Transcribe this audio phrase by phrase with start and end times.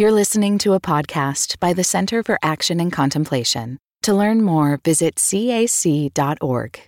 [0.00, 3.78] You're listening to a podcast by the Center for Action and Contemplation.
[4.02, 6.80] To learn more, visit cac.org.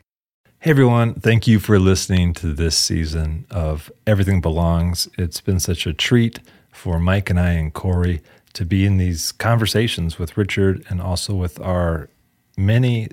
[0.61, 5.09] Hey everyone, thank you for listening to this season of Everything Belongs.
[5.19, 6.39] It's been such a treat
[6.73, 8.23] for Mike and I and Corey
[8.53, 12.11] to be in these conversations with Richard and also with our
[12.57, 13.09] many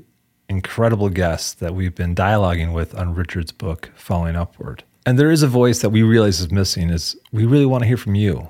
[0.47, 4.83] incredible guests that we've been dialoguing with on Richard's book, Falling Upward.
[5.07, 7.87] And there is a voice that we realize is missing is we really want to
[7.87, 8.49] hear from you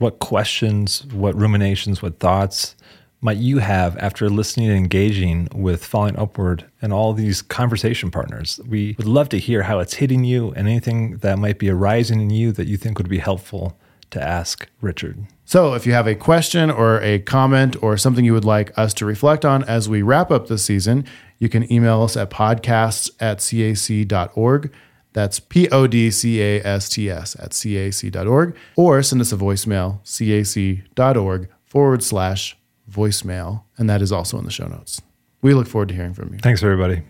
[0.00, 2.74] what questions, what ruminations, what thoughts
[3.20, 8.58] might you have after listening and engaging with Falling Upward and all these conversation partners?
[8.66, 12.18] We would love to hear how it's hitting you and anything that might be arising
[12.18, 15.26] in you that you think would be helpful to ask Richard.
[15.44, 18.94] So, if you have a question or a comment or something you would like us
[18.94, 21.04] to reflect on as we wrap up this season,
[21.38, 24.72] you can email us at podcasts at cac.org.
[25.12, 29.36] That's P O D C A S T S at cac.org or send us a
[29.36, 32.56] voicemail, cac.org forward slash
[32.90, 33.64] voicemail.
[33.76, 35.02] And that is also in the show notes.
[35.42, 36.38] We look forward to hearing from you.
[36.38, 37.02] Thanks, everybody.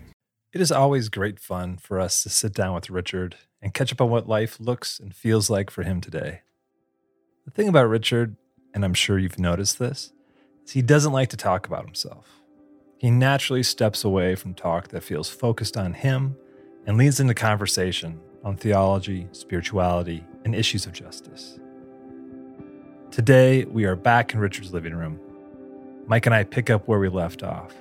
[0.53, 4.01] It is always great fun for us to sit down with Richard and catch up
[4.01, 6.41] on what life looks and feels like for him today.
[7.45, 8.35] The thing about Richard,
[8.73, 10.11] and I'm sure you've noticed this,
[10.65, 12.41] is he doesn't like to talk about himself.
[12.97, 16.37] He naturally steps away from talk that feels focused on him
[16.85, 21.59] and leads into conversation on theology, spirituality, and issues of justice.
[23.11, 25.19] Today, we are back in Richard's living room.
[26.07, 27.75] Mike and I pick up where we left off,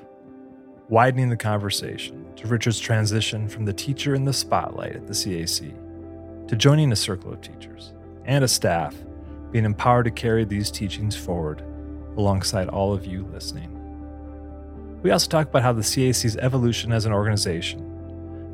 [0.88, 6.48] widening the conversation to Richard's transition from the teacher in the spotlight at the CAC
[6.48, 7.92] to joining a circle of teachers
[8.26, 8.94] and a staff
[9.50, 11.62] being empowered to carry these teachings forward
[12.16, 13.76] alongside all of you listening.
[15.02, 17.89] We also talk about how the CAC's evolution as an organization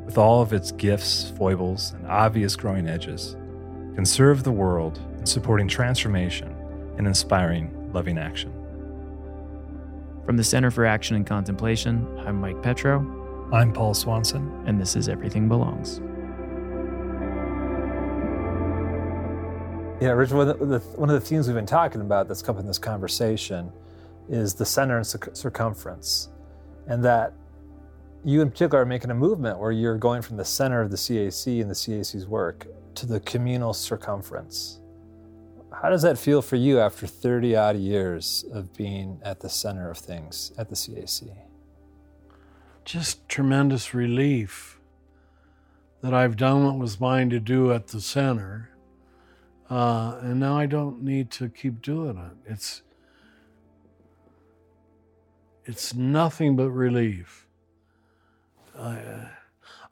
[0.07, 3.35] with all of its gifts, foibles, and obvious growing edges,
[3.93, 6.55] can serve the world in supporting transformation
[6.97, 8.53] and inspiring loving action.
[10.25, 13.51] From the Center for Action and Contemplation, I'm Mike Petrow.
[13.53, 14.63] I'm Paul Swanson.
[14.65, 15.99] And this is Everything Belongs.
[20.01, 22.55] Yeah, Rich, one of, the, one of the themes we've been talking about that's come
[22.55, 23.73] up in this conversation
[24.29, 26.29] is the center and circumference.
[26.87, 27.33] And that
[28.27, 30.97] you in particular are making a movement where you're going from the center of the
[30.97, 34.81] CAC and the CAC's work to the communal circumference.
[35.71, 39.89] How does that feel for you after 30 odd years of being at the center
[39.89, 41.37] of things at the CAC?
[42.83, 44.81] Just tremendous relief
[46.01, 48.71] that I've done what was mine to do at the center.
[49.69, 52.51] Uh, and now I don't need to keep doing it.
[52.51, 52.81] It's
[55.63, 57.46] it's nothing but relief.
[58.77, 59.29] I,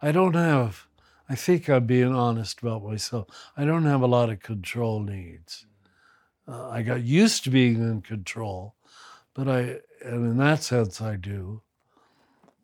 [0.02, 0.88] I don't have,
[1.30, 3.28] I think I'm being honest about myself.
[3.58, 5.66] I don't have a lot of control needs.
[6.48, 8.76] Uh, I got used to being in control,
[9.34, 11.62] but I, and in that sense, I do.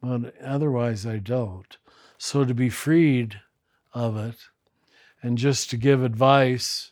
[0.02, 1.78] But otherwise, I don't.
[2.18, 3.42] So to be freed
[3.94, 4.38] of it
[5.22, 6.92] and just to give advice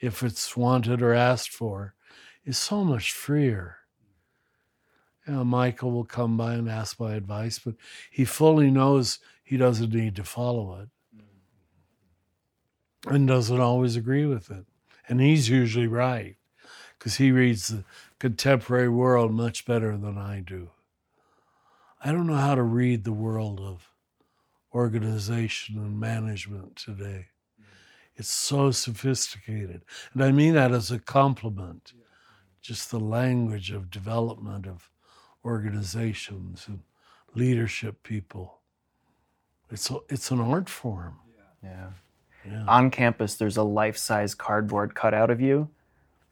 [0.00, 1.94] if it's wanted or asked for
[2.44, 3.78] is so much freer
[5.32, 7.74] know, Michael will come by and ask my advice, but
[8.10, 10.88] he fully knows he doesn't need to follow it
[13.06, 14.66] and doesn't always agree with it.
[15.08, 16.36] And he's usually right
[16.98, 17.84] because he reads the
[18.18, 20.70] contemporary world much better than I do.
[22.02, 23.90] I don't know how to read the world of
[24.74, 27.26] organization and management today.
[28.16, 29.82] It's so sophisticated.
[30.12, 31.92] And I mean that as a compliment.
[32.60, 34.88] Just the language of development of
[35.44, 36.80] organizations and
[37.34, 38.60] leadership people.
[39.70, 41.18] It's a, it's an art form.
[41.62, 41.90] Yeah.
[42.46, 42.64] yeah.
[42.68, 45.68] On campus, there's a life-size cardboard cutout of you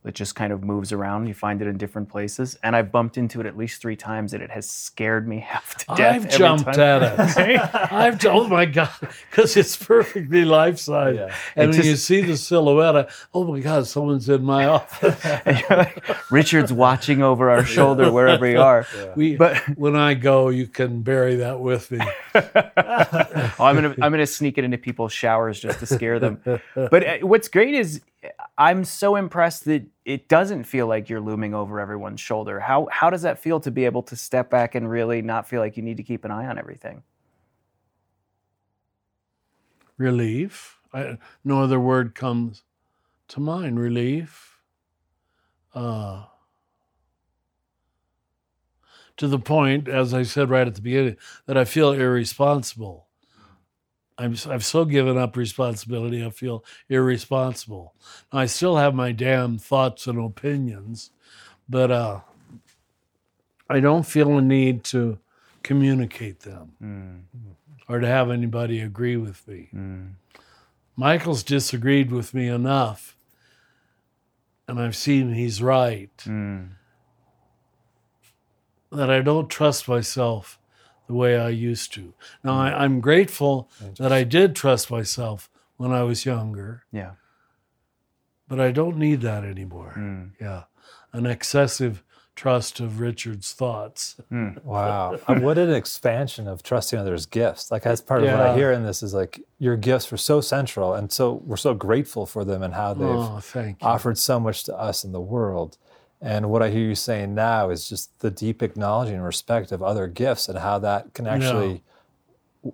[0.04, 1.28] it just kind of moves around.
[1.28, 4.34] You find it in different places, and I've bumped into it at least three times,
[4.34, 6.24] and it has scared me half to death.
[6.24, 7.02] I've jumped time.
[7.02, 7.60] at it.
[7.92, 8.90] I've oh my god,
[9.30, 11.34] because it's perfectly life size, yeah.
[11.54, 14.66] and it when just, you see the silhouette, I, oh my god, someone's in my
[14.72, 15.24] office.
[15.70, 18.86] like, Richard's watching over our shoulder wherever we are.
[18.96, 19.12] Yeah.
[19.14, 22.00] We, but when I go, you can bury that with me.
[22.34, 26.40] oh, I'm gonna I'm gonna sneak it into people's showers just to scare them.
[26.74, 28.00] But uh, what's great is
[28.56, 32.60] I'm so impressed that it doesn't feel like you're looming over everyone's shoulder.
[32.60, 35.60] How how does that feel to be able to step back and really not feel
[35.60, 37.02] like you need to keep an eye on everything?
[39.96, 40.78] Relief.
[40.92, 42.62] I, no other word comes
[43.28, 43.80] to mind.
[43.80, 44.58] Relief.
[45.74, 46.24] Uh,
[49.16, 51.16] to the point, as I said right at the beginning,
[51.46, 53.06] that I feel irresponsible.
[54.18, 56.24] I'm I've so given up responsibility.
[56.24, 57.94] I feel irresponsible.
[58.30, 61.10] I still have my damn thoughts and opinions,
[61.68, 62.20] but uh,
[63.70, 65.18] I don't feel a need to
[65.62, 67.20] communicate them Mm.
[67.88, 69.68] or to have anybody agree with me.
[69.74, 70.10] Mm.
[70.96, 73.16] Michael's disagreed with me enough,
[74.68, 76.68] and I've seen he's right, Mm.
[78.90, 80.58] that I don't trust myself
[81.12, 82.14] the way I used to.
[82.42, 83.68] Now, I, I'm grateful
[83.98, 87.12] that I did trust myself when I was younger, Yeah.
[88.48, 89.94] but I don't need that anymore.
[89.96, 90.30] Mm.
[90.40, 90.64] Yeah.
[91.12, 92.02] An excessive
[92.34, 94.16] trust of Richard's thoughts.
[94.64, 95.18] Wow.
[95.28, 97.70] Uh, what an expansion of trusting others' gifts.
[97.70, 100.40] Like that's part of what I hear in this is like your gifts were so
[100.40, 104.40] central and so we're so grateful for them and how they've Oh, thank offered so
[104.40, 105.76] much to us in the world.
[106.24, 109.82] And what I hear you saying now is just the deep acknowledging and respect of
[109.82, 111.82] other gifts and how that can actually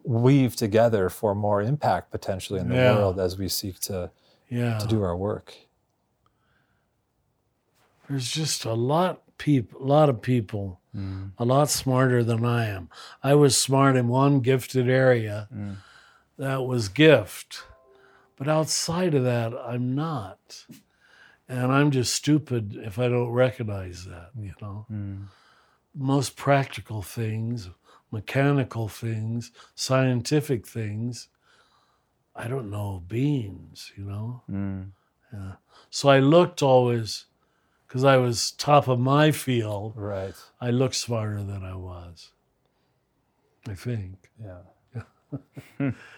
[0.04, 2.96] weave together for more impact potentially in the Yeah.
[2.96, 4.10] world as we seek to,
[4.50, 4.76] Yeah.
[4.78, 5.54] to do our work.
[8.08, 11.30] There's just a lot people, a lot of people, mm.
[11.38, 12.90] a lot smarter than I am.
[13.22, 15.48] I was smart in one gifted area.
[15.54, 15.76] Mm.
[16.36, 17.64] That was gift,
[18.36, 20.66] but outside of that, I'm not,
[21.48, 24.30] and I'm just stupid if I don't recognize that.
[24.38, 24.86] You know,
[25.94, 27.70] most practical things,
[28.10, 31.28] mechanical things, scientific things.
[32.36, 33.92] I don't know beans.
[33.96, 34.42] You know.
[34.50, 34.92] Mm.
[35.90, 37.26] So I looked always,
[37.86, 40.34] because I was top of my field, Right.
[40.60, 42.32] I looked smarter than I was.
[43.68, 44.30] I think.
[44.42, 44.62] Yeah.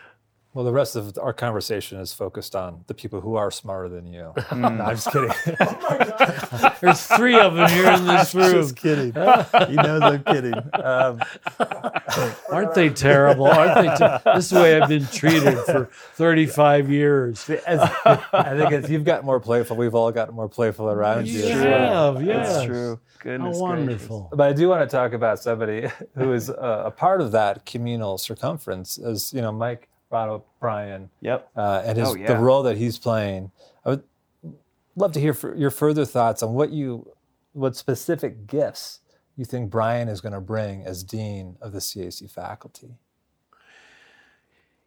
[0.53, 4.07] well, the rest of our conversation is focused on the people who are smarter than
[4.07, 4.33] you.
[4.55, 5.31] No, I'm just kidding.
[6.81, 8.53] There's three of them here in this room.
[8.53, 9.13] just kidding.
[9.13, 10.55] He knows I'm kidding.
[10.75, 11.21] Um,
[12.51, 13.47] Aren't they terrible?
[13.47, 13.95] Aren't they?
[13.97, 17.49] Ter- this is the way I've been treated for 35 years.
[17.49, 21.41] as, I think as you've gotten more playful, we've all gotten more playful around you.
[21.43, 22.15] You as well.
[22.15, 22.53] have, yes.
[22.55, 23.01] That's true.
[23.19, 23.61] How Goodness gracious.
[23.61, 24.29] wonderful.
[24.33, 25.87] But I do want to talk about somebody
[26.17, 31.11] who is uh, a part of that communal circumference, as you know, Mike Ron O'Brien,
[31.21, 31.51] Yep.
[31.57, 33.53] uh, and his Oh, the role that he's playing.
[33.85, 34.03] I would
[34.97, 37.13] love to hear for your further thoughts on what you,
[37.53, 39.01] what specific gifts
[39.37, 42.97] you think Brian is going to bring as dean of the CAC faculty.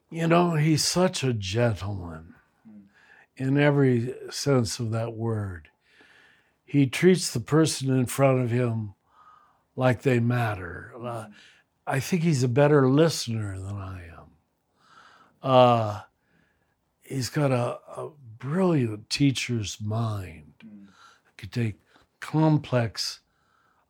[0.10, 2.36] You know, he's such a gentleman
[3.36, 5.70] in every sense of that word.
[6.66, 8.94] He treats the person in front of him
[9.76, 10.94] like they matter.
[11.02, 11.28] Uh,
[11.88, 14.13] I think he's a better listener than I am.
[15.44, 16.02] Uh,
[17.02, 18.10] he's got a, a
[18.40, 20.54] brilliant teacher's mind.
[21.38, 21.76] Could take
[22.22, 23.20] complex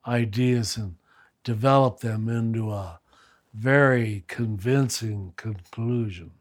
[0.08, 0.96] ideas and
[1.44, 3.00] develop them into a
[3.54, 6.32] very convincing conclusion.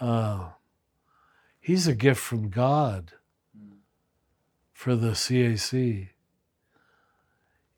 [0.00, 0.50] Uh,
[1.60, 3.12] he's a gift from God
[4.72, 6.08] for the CAC.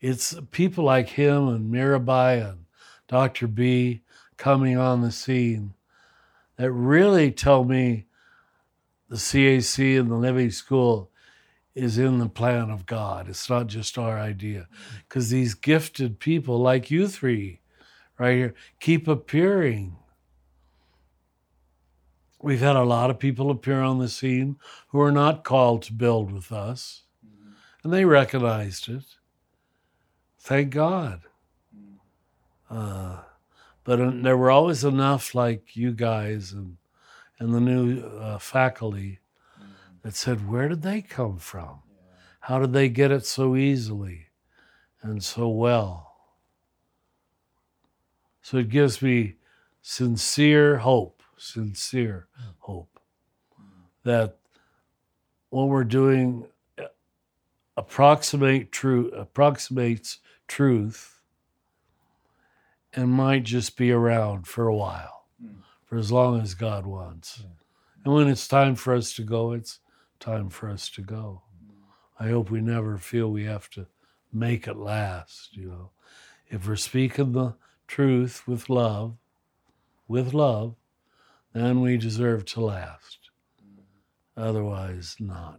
[0.00, 2.66] It's people like him and Mirabai and
[3.08, 3.48] Dr.
[3.48, 4.02] B
[4.36, 5.74] coming on the scene
[6.56, 8.06] that really tell me
[9.08, 11.10] the CAC and the Living School
[11.74, 13.28] is in the plan of God.
[13.28, 14.60] It's not just our idea.
[14.60, 14.96] Mm-hmm.
[15.08, 17.60] Because these gifted people like you three
[18.18, 19.96] right here keep appearing.
[22.40, 24.56] We've had a lot of people appear on the scene
[24.88, 27.52] who are not called to build with us, mm-hmm.
[27.82, 29.04] and they recognized it.
[30.38, 31.22] Thank God.
[31.74, 32.76] Mm-hmm.
[32.76, 33.20] Uh,
[33.84, 36.76] but uh, there were always enough like you guys and
[37.38, 39.20] and the new uh, faculty
[40.02, 41.80] that said, "Where did they come from?
[42.40, 44.26] How did they get it so easily
[45.02, 46.16] and so well?"
[48.42, 49.36] So it gives me
[49.80, 53.00] sincere hope, sincere hope
[54.04, 54.36] that
[55.50, 56.46] what we're doing
[56.78, 56.84] uh,
[57.76, 61.13] approximate true approximates truth
[62.94, 65.60] and might just be around for a while, hmm.
[65.84, 67.42] for as long as God wants.
[68.04, 69.80] And when it's time for us to go, it's
[70.20, 71.42] time for us to go.
[71.66, 72.24] Hmm.
[72.24, 73.86] I hope we never feel we have to
[74.32, 75.90] make it last, you know.
[76.48, 77.54] If we're speaking the
[77.86, 79.16] truth with love,
[80.06, 80.76] with love,
[81.52, 83.18] then we deserve to last.
[83.60, 84.40] Hmm.
[84.40, 85.58] Otherwise, not.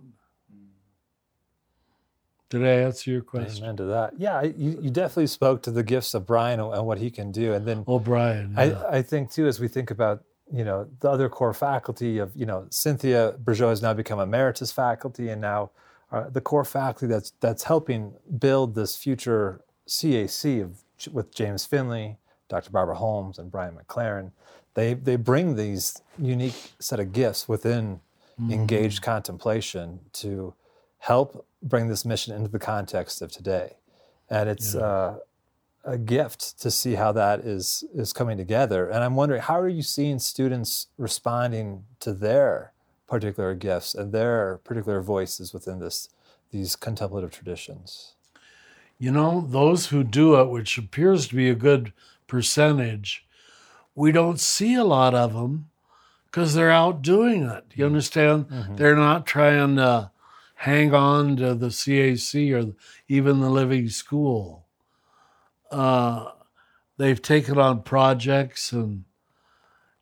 [2.49, 3.63] Did I answer your question?
[3.63, 4.13] Amen to that.
[4.17, 7.31] Yeah, you, you definitely spoke to the gifts of Brian and, and what he can
[7.31, 7.53] do.
[7.53, 8.53] And then O'Brien.
[8.55, 8.83] yeah.
[8.83, 10.23] I, I think too, as we think about
[10.53, 14.71] you know the other core faculty of you know Cynthia Bourgeault has now become emeritus
[14.71, 15.71] faculty, and now
[16.11, 22.17] uh, the core faculty that's that's helping build this future CAC of with James Finley,
[22.47, 22.69] Dr.
[22.69, 24.31] Barbara Holmes and Brian McLaren,
[24.75, 28.01] they they bring these unique set of gifts within
[28.49, 30.53] engaged contemplation to
[30.99, 33.77] help bring this mission into the context of today,
[34.29, 34.73] and it's.
[34.75, 35.17] Uh,
[35.87, 38.89] a gift to see how that is is coming together.
[38.89, 42.73] And I'm wondering, how are you seeing students responding to their
[43.07, 46.09] particular gifts and their particular voices within this
[46.51, 48.15] these contemplative traditions?
[48.97, 51.93] You know, those who do it, which appears to be a good
[52.25, 53.27] percentage,
[53.93, 55.69] we don't see a lot of them
[56.25, 57.63] because they're out doing it.
[57.75, 58.47] You understand?
[58.75, 60.09] They're not trying to
[60.65, 62.73] hang on to the CAC or
[63.07, 64.65] even the Living School.
[65.69, 66.31] Uh,
[66.97, 69.05] they've taken on projects and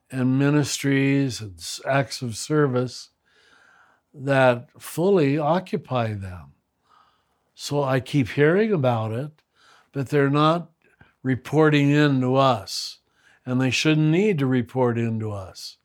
[0.10, 3.10] and ministries and acts of service
[4.14, 6.54] that fully occupy them.
[7.56, 9.32] So I keep hearing about it,
[9.92, 10.70] but they're not
[11.24, 13.00] reporting in to us,
[13.46, 15.78] and they shouldn't need to report in to us.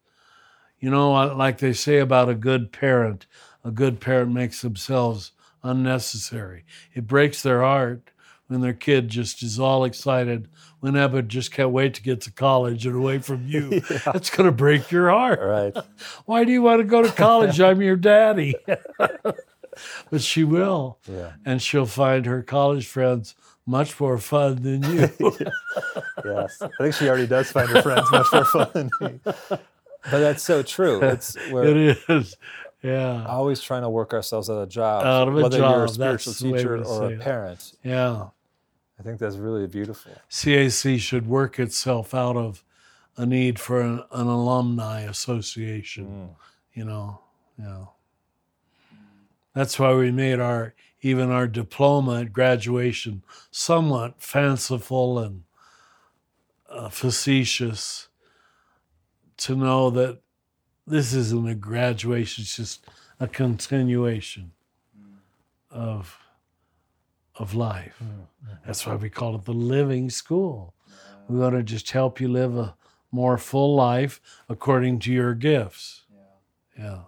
[0.79, 3.27] You know, like they say about a good parent,
[3.65, 6.65] a good parent makes themselves unnecessary.
[6.95, 8.11] It breaks their heart
[8.47, 10.49] when their kid just is all excited
[10.81, 13.81] when Ebba just can't wait to get to college and away from you.
[14.05, 15.41] That's going to break your heart.
[15.41, 15.85] Right.
[16.25, 17.61] Why do you want to go to college?
[17.61, 18.55] I'm your daddy.
[20.11, 20.99] but she will.
[21.11, 21.33] Yeah.
[21.45, 23.35] And she'll find her college friends
[23.67, 25.11] much more fun than you.
[26.25, 26.63] Yes.
[26.63, 29.21] I think she already does find her friends much more fun than me.
[30.11, 31.03] But that's so true.
[31.03, 32.37] It's it is.
[32.83, 33.25] Yeah.
[33.27, 35.91] always trying to work ourselves out of jobs, Out of a whether you're a job,
[35.95, 37.21] spiritual that's teacher or a it.
[37.21, 37.73] parent.
[37.83, 38.29] Yeah.
[38.99, 40.13] I think that's really beautiful.
[40.31, 42.65] CAC should work itself out of
[43.17, 46.31] a need for an, an alumni association.
[46.75, 47.21] You know,
[47.59, 47.87] yeah.
[49.55, 55.43] That's why we made our even our diploma at graduation somewhat fanciful and
[56.69, 58.09] uh, facetious
[59.39, 60.19] to know that
[60.89, 62.87] this isn't a graduation; it's just
[63.21, 64.53] a continuation
[64.99, 65.17] mm.
[65.71, 66.19] of
[67.37, 67.97] of life.
[68.03, 68.59] Mm, mm.
[68.67, 70.75] That's why we call it the living school.
[71.29, 72.75] We want to just help you live a
[73.11, 76.03] more full life according to your gifts.
[76.79, 77.01] Yeah.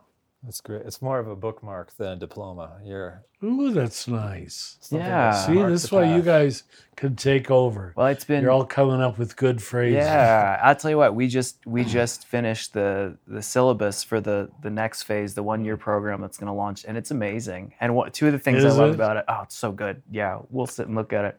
[0.43, 0.83] That's great.
[0.87, 2.79] It's more of a bookmark than a diploma.
[2.83, 4.79] You're Ooh, that's nice.
[4.81, 5.33] something Yeah.
[5.33, 6.25] that See, marks this is the why you path.
[6.25, 6.63] guys
[6.97, 7.93] can take over.
[7.95, 9.97] Well, it's been You're all coming up with good phrases.
[9.99, 11.15] Yeah, I'll tell you what.
[11.15, 15.63] We just we just finished the the syllabus for the the next phase, the one
[15.63, 17.75] year program that's going to launch, and it's amazing.
[17.79, 18.95] And what two of the things Is I love it?
[18.95, 19.25] about it?
[19.29, 20.03] Oh, it's so good.
[20.11, 21.39] Yeah, we'll sit and look at it.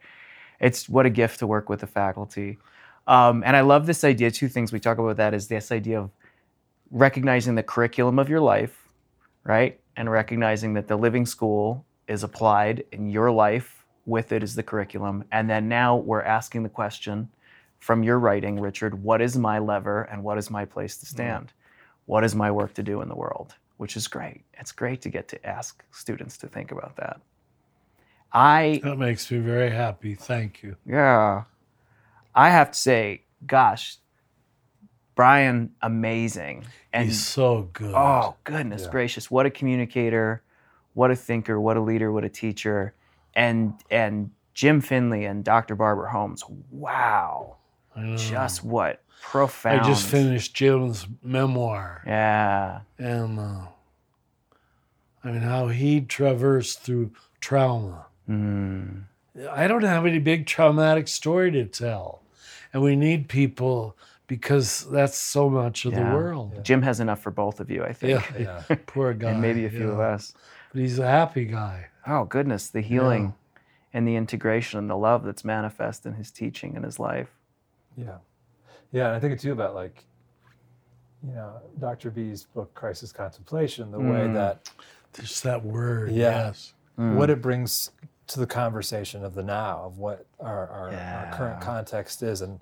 [0.60, 2.60] It's what a gift to work with the faculty,
[3.08, 4.30] um, and I love this idea.
[4.30, 6.12] Two things we talk about that is this idea of
[6.92, 8.81] recognizing the curriculum of your life,
[9.44, 14.56] right, and recognizing that the living school is applied in your life with it is
[14.56, 17.30] the curriculum, and then now we're asking the question
[17.80, 21.10] from your writing, Richard, what is my lever and what is my place to mm.
[21.10, 21.54] stand?
[22.06, 23.56] What is my work to do in the world?
[23.78, 24.44] Which is great.
[24.54, 27.20] It's great to get to ask students to think about that.
[28.32, 30.16] I, That makes me very happy.
[30.16, 30.78] Thank you.
[30.86, 31.44] yeah,
[32.34, 33.98] I have to say, gosh,
[35.22, 36.66] Brian, amazing.
[36.92, 37.94] And He's so good.
[37.94, 39.30] Oh, goodness gracious.
[39.30, 40.42] What a communicator,
[40.96, 42.96] what a thinker, what a leader, what a teacher.
[43.36, 45.76] And and Jim Finley and Dr.
[45.76, 46.44] Barbara Holmes.
[46.72, 47.58] Wow.
[48.16, 49.82] Just what profound.
[49.82, 52.02] I just finished Jim's memoir.
[52.08, 52.80] Yeah.
[52.98, 53.68] and uh,
[55.24, 58.08] I mean how he traversed through trauma.
[58.28, 59.04] Mm.
[59.52, 62.24] I don't have any big traumatic story to tell,
[62.74, 63.96] and we need people
[64.32, 66.10] because that's so much of Yeah.
[66.10, 66.64] the world.
[66.64, 68.32] Jim has enough for both of you, I think.
[68.40, 68.76] Yeah, Yeah.
[68.86, 70.34] poor guy, And maybe a few of us.
[70.72, 71.88] But he's a happy guy.
[72.08, 72.70] Oh, goodness.
[72.70, 73.34] The healing
[73.92, 77.28] and the integration and the love that's manifest in his teaching and his life.
[77.98, 78.20] Yeah.
[78.94, 79.08] Yeah.
[79.08, 80.06] And I think it's too about like,
[81.28, 82.10] you know, Dr.
[82.10, 84.34] B's book, Crisis Contemplation, the way Mm.
[84.36, 84.72] that
[85.14, 86.12] Just that word.
[86.14, 86.46] Yeah.
[86.48, 86.74] Yes.
[86.96, 87.92] what it brings
[88.28, 92.62] to the conversation of the now, of what our, our, our current context is, and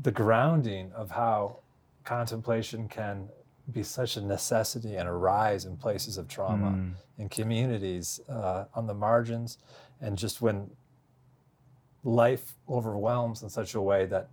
[0.00, 1.58] the grounding of how
[2.04, 3.28] contemplation can
[3.72, 6.92] be such a necessity and arise in places of trauma, Mm.
[7.18, 9.58] in communities, uh, on the margins,
[10.00, 10.70] and just when
[12.04, 14.28] life overwhelms in such a way that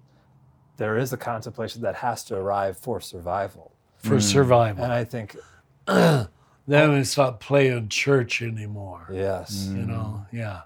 [0.77, 3.71] there is a contemplation that has to arrive for survival.
[3.97, 4.83] For survival.
[4.83, 5.35] And I think,
[5.87, 6.27] then
[6.67, 9.07] it's not playing church anymore.
[9.11, 10.61] yes, You know, yeah.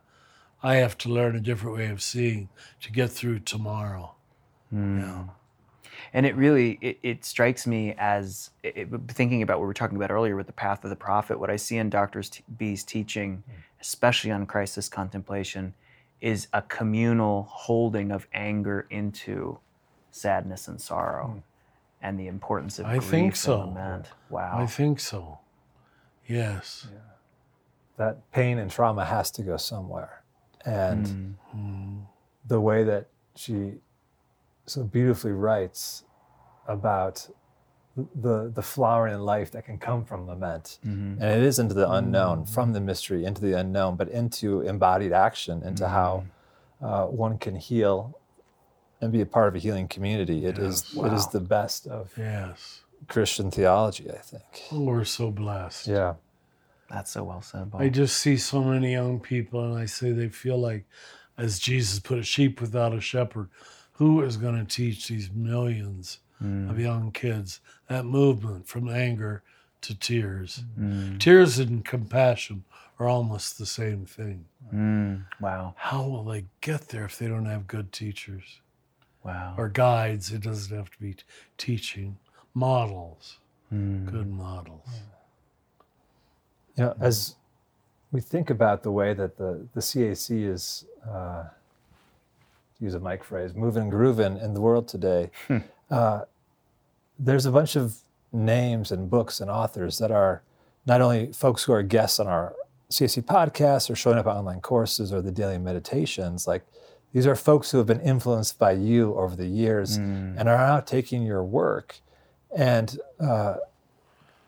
[0.62, 2.50] I have to learn a different way of seeing
[2.82, 4.15] to get through tomorrow.
[4.74, 5.00] Mm.
[5.02, 5.24] Yeah.
[6.14, 9.74] And it really it, it strikes me as it, it- thinking about what we were
[9.74, 11.40] talking about earlier with the path of the prophet.
[11.40, 12.24] What I see in Dr.
[12.58, 13.54] B's teaching, mm.
[13.82, 15.74] especially on crisis contemplation,
[16.22, 19.60] is a communal holding of anger into
[20.12, 21.44] sadness and sorrow mm.
[22.02, 23.62] and the importance of I grief think so.
[23.62, 24.08] and lament.
[24.30, 24.58] Wow.
[24.60, 25.40] I think so.
[26.28, 26.88] Yes.
[27.98, 30.22] that pain and trauma has to go somewhere.
[30.66, 31.36] And
[32.46, 33.76] the way that she
[34.70, 36.04] so beautifully writes
[36.68, 37.28] about
[38.16, 41.22] the the flowering in life that can come from lament, mm-hmm.
[41.22, 42.50] and it is into the unknown, mm.
[42.50, 45.94] from the mystery into the unknown, but into embodied action, into mm-hmm.
[45.94, 46.26] how
[46.82, 48.18] uh, one can heal
[49.02, 50.46] and be a part of a healing community.
[50.46, 52.82] It is it is the best of Yes.
[53.08, 54.44] Christian theology, I think.
[54.72, 55.88] Oh, we're so blessed.
[55.88, 56.16] Yeah.
[56.90, 57.82] That's so well said, Paul.
[57.82, 60.86] I just see so many young people, and I say they feel like,
[61.38, 63.50] as Jesus put a sheep without a shepherd.
[64.00, 69.44] Who is going to teach these millions of young kids that movement from anger
[69.82, 70.63] to tears?
[71.20, 72.63] Tears and compassion
[72.98, 74.46] are almost the same thing.
[74.74, 75.74] Mm, wow.
[75.77, 78.62] How will they get there if they don't have good teachers
[79.24, 79.56] Wow.
[79.58, 80.32] or guides?
[80.32, 81.24] It doesn't have to be t-
[81.58, 82.18] teaching,
[82.53, 83.39] models,
[83.70, 84.88] good models.
[86.77, 87.36] You know, as
[88.13, 91.50] we think about the way that the, the CAC is, uh, to
[92.79, 95.29] use a Mike phrase, moving and grooving in the world today,
[95.91, 96.21] uh,
[97.17, 97.98] there's a bunch of
[98.31, 100.41] names and books and authors that are
[100.86, 102.53] not only folks who are guests on our
[102.89, 106.63] CAC podcasts or showing up on online courses or the daily meditations, like
[107.12, 110.79] these are folks who have been influenced by you over the years and are now
[110.79, 112.00] taking your work
[112.55, 113.55] and uh,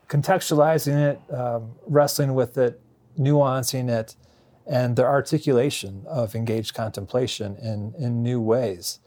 [0.08, 2.80] contextualizing it, um, wrestling with it,
[3.18, 4.16] nuancing it,
[4.66, 9.00] and their articulation of engaged contemplation in, in new ways.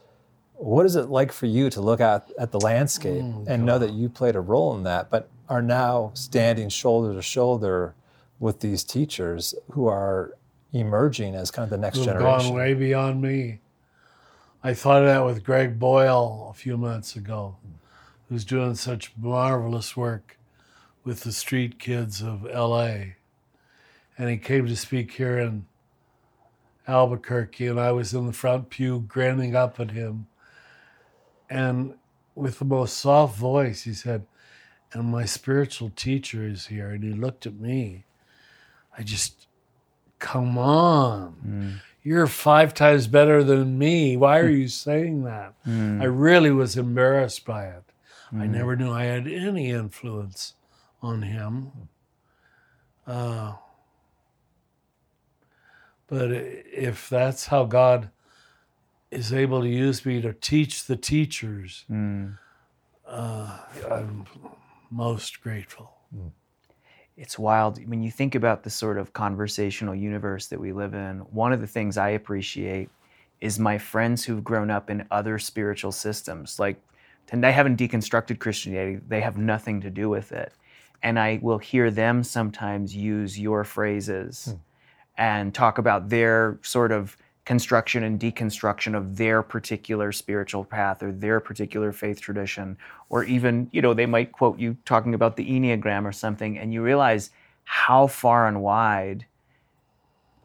[0.53, 3.77] What is it like for you to look at, at the landscape mm, and know
[3.77, 7.93] that you played a role in that, but are now standing shoulder to shoulder
[8.39, 10.35] with these teachers who are
[10.73, 12.49] emerging as kind of the next who've generation?
[12.49, 13.59] gone way beyond me.
[14.63, 17.57] I thought of that with Greg Boyle a few months ago,
[18.29, 20.37] who's doing such marvelous work
[21.03, 23.14] with the street kids of LA.
[24.17, 25.65] And he came to speak here in
[26.87, 30.27] Albuquerque, and I was in the front pew grinning up at him.
[31.49, 31.95] And
[32.33, 34.25] with the most soft voice, he said,
[34.93, 36.89] And my spiritual teacher is here.
[36.89, 38.05] And he looked at me.
[38.97, 39.47] I just,
[40.19, 41.35] come on.
[41.45, 41.81] Mm.
[42.01, 44.15] You're five times better than me.
[44.15, 44.59] Why are mm.
[44.59, 45.53] you saying that?
[45.67, 46.01] Mm.
[46.01, 47.83] I really was embarrassed by it.
[48.37, 50.55] I never knew I had any influence
[51.01, 51.71] on him.
[53.07, 53.53] Uh,
[56.07, 58.09] but if that's how God
[59.11, 62.27] is able to use me to teach the teachers, hmm.
[63.07, 64.25] uh, I'm
[64.91, 65.91] most grateful.
[66.13, 66.27] Hmm.
[67.17, 71.19] it's wild when you think about the sort of conversational universe that we live in.
[71.31, 72.89] One of the things I appreciate
[73.41, 76.59] is my friends who've grown up in other spiritual systems.
[76.59, 76.81] Like,
[77.31, 80.53] and they haven't deconstructed Christianity, they have nothing to do with it.
[81.01, 84.57] And I will hear them sometimes use your phrases hmm.
[85.17, 91.11] And talk about their sort of construction and deconstruction of their particular spiritual path or
[91.11, 92.77] their particular faith tradition.
[93.09, 96.73] Or even you know they might quote you talking about the enneagram or something and
[96.73, 97.29] you realize
[97.63, 99.25] how far and wide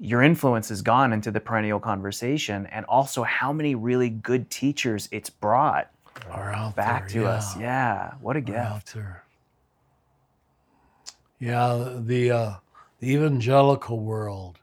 [0.00, 5.08] your influence has gone into the perennial conversation and also how many really good teachers
[5.12, 5.90] it's brought
[6.74, 7.56] back there, to us.
[7.58, 8.14] yeah.
[8.20, 8.96] What a gift.
[11.38, 12.54] Yeah, the uh,
[13.00, 14.58] the evangelical world,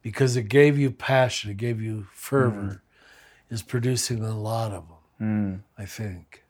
[0.00, 3.54] because it gave you passion, it gave you fervor, mm.
[3.54, 4.96] is producing a lot of them.
[5.20, 5.60] Mm.
[5.78, 6.42] I think,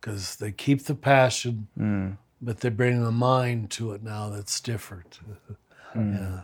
[0.00, 2.16] because they keep the passion, mm.
[2.40, 5.20] but they bring a mind to it now that's different.
[5.92, 6.42] Yeah,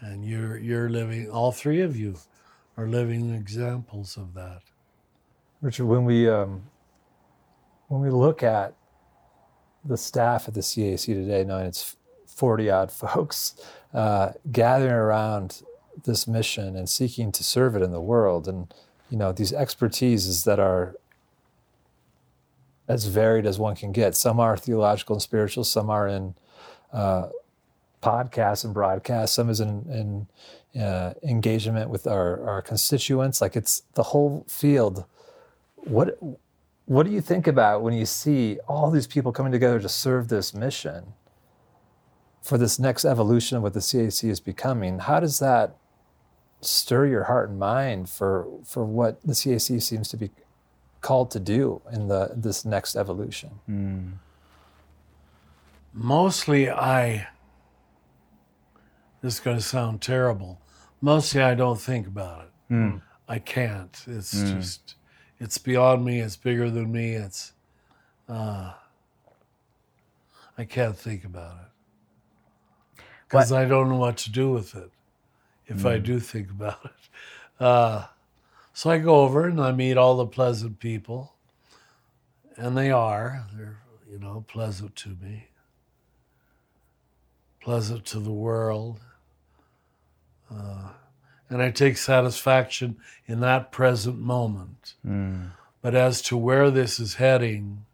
[0.00, 1.30] and you're you're living.
[1.30, 2.16] All three of you
[2.76, 4.60] are living examples of that.
[5.62, 6.64] Richard, when we um,
[7.88, 8.74] when we look at
[9.84, 11.96] the staff at the CAC today, knowing it's
[12.42, 13.54] forty odd folks
[13.94, 15.62] uh, gathering around
[16.04, 18.74] this mission and seeking to serve it in the world, and
[19.10, 20.96] you know these expertises that are
[22.88, 24.16] as varied as one can get.
[24.16, 25.62] Some are theological and spiritual.
[25.62, 26.34] Some are in
[26.92, 27.28] uh,
[28.02, 29.36] podcasts and broadcasts.
[29.36, 30.26] Some is in,
[30.74, 33.40] in uh, engagement with our, our constituents.
[33.40, 35.04] Like it's the whole field.
[35.76, 36.18] What
[36.86, 40.26] what do you think about when you see all these people coming together to serve
[40.26, 41.14] this mission
[42.42, 44.98] for this next evolution of what the CAC is becoming?
[44.98, 45.76] How does that
[46.60, 50.30] stir your heart and mind for for what the CAC seems to be
[51.00, 53.50] called to do in the this next evolution?
[53.66, 54.08] Hmm.
[55.92, 57.28] mostly I
[59.22, 60.60] this is going to sound terrible.
[61.00, 62.50] Mostly I don't think about it.
[62.68, 62.96] Hmm.
[63.28, 64.04] I can't.
[64.08, 64.58] It's hmm.
[64.58, 64.96] just
[65.38, 66.18] it's beyond me.
[66.18, 67.12] It's bigger than me.
[67.12, 67.52] It's
[68.28, 68.72] uh,
[70.58, 71.71] I can't think about it
[73.32, 74.90] because I don't know what to do with it
[75.66, 77.64] if I do think about it.
[77.64, 78.06] Uh,
[78.74, 81.34] so I go over and I meet all the pleasant people,
[82.56, 83.78] and they are they're
[84.10, 85.48] you know pleasant to me,
[87.60, 89.00] pleasant to the world.
[90.52, 90.88] Uh,
[91.48, 94.94] and I take satisfaction in that present moment.
[95.80, 97.84] But as to where this is heading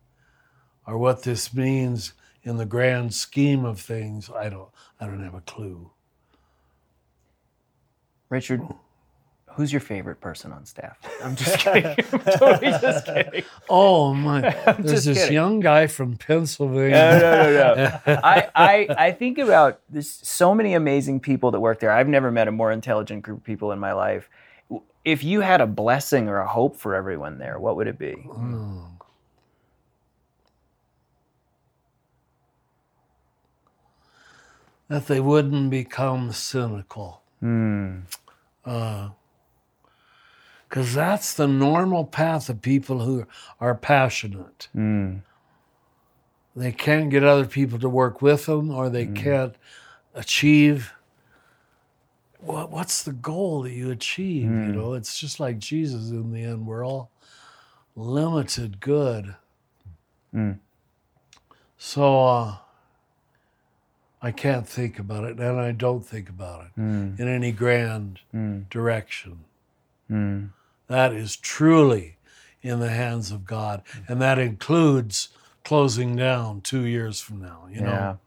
[0.86, 2.12] or what this means
[2.48, 4.68] in the grand scheme of things, I don't
[5.00, 5.90] I don't have a clue.
[8.30, 8.72] Richard, hmm.
[9.52, 10.98] who's your favorite person on staff?
[11.22, 11.84] I'm just kidding.
[12.12, 13.44] I'm totally just kidding.
[13.68, 14.40] Oh my
[14.78, 15.34] there's this kidding.
[15.34, 16.90] young guy from Pennsylvania.
[16.90, 18.20] No, no, no, no.
[18.24, 21.92] I, I, I think about there's so many amazing people that work there.
[21.92, 24.30] I've never met a more intelligent group of people in my life.
[25.04, 28.12] If you had a blessing or a hope for everyone there, what would it be?
[28.12, 28.80] Hmm.
[34.88, 37.22] That they wouldn't become cynical.
[37.40, 38.00] Hmm.
[38.62, 39.12] Because
[40.94, 43.26] that's the normal path of people who
[43.60, 44.68] are passionate.
[44.72, 45.18] Hmm.
[46.56, 49.54] They can't get other people to work with them, or they can't
[50.14, 50.92] achieve.
[52.40, 54.44] What, what's the goal that you achieve?
[54.44, 56.66] You know, it's just like Jesus in the end.
[56.66, 57.10] We're all
[57.94, 59.36] limited good.
[61.76, 62.56] So, uh,
[64.20, 67.12] I can't think about it, and I don't think about it hmm.
[67.18, 68.60] in any grand hmm.
[68.70, 69.44] direction.
[70.08, 70.46] Hmm.
[70.88, 72.16] That is truly
[72.62, 75.28] in the hands of God, and that includes
[75.64, 77.68] closing down two years from now.
[77.70, 78.18] You know,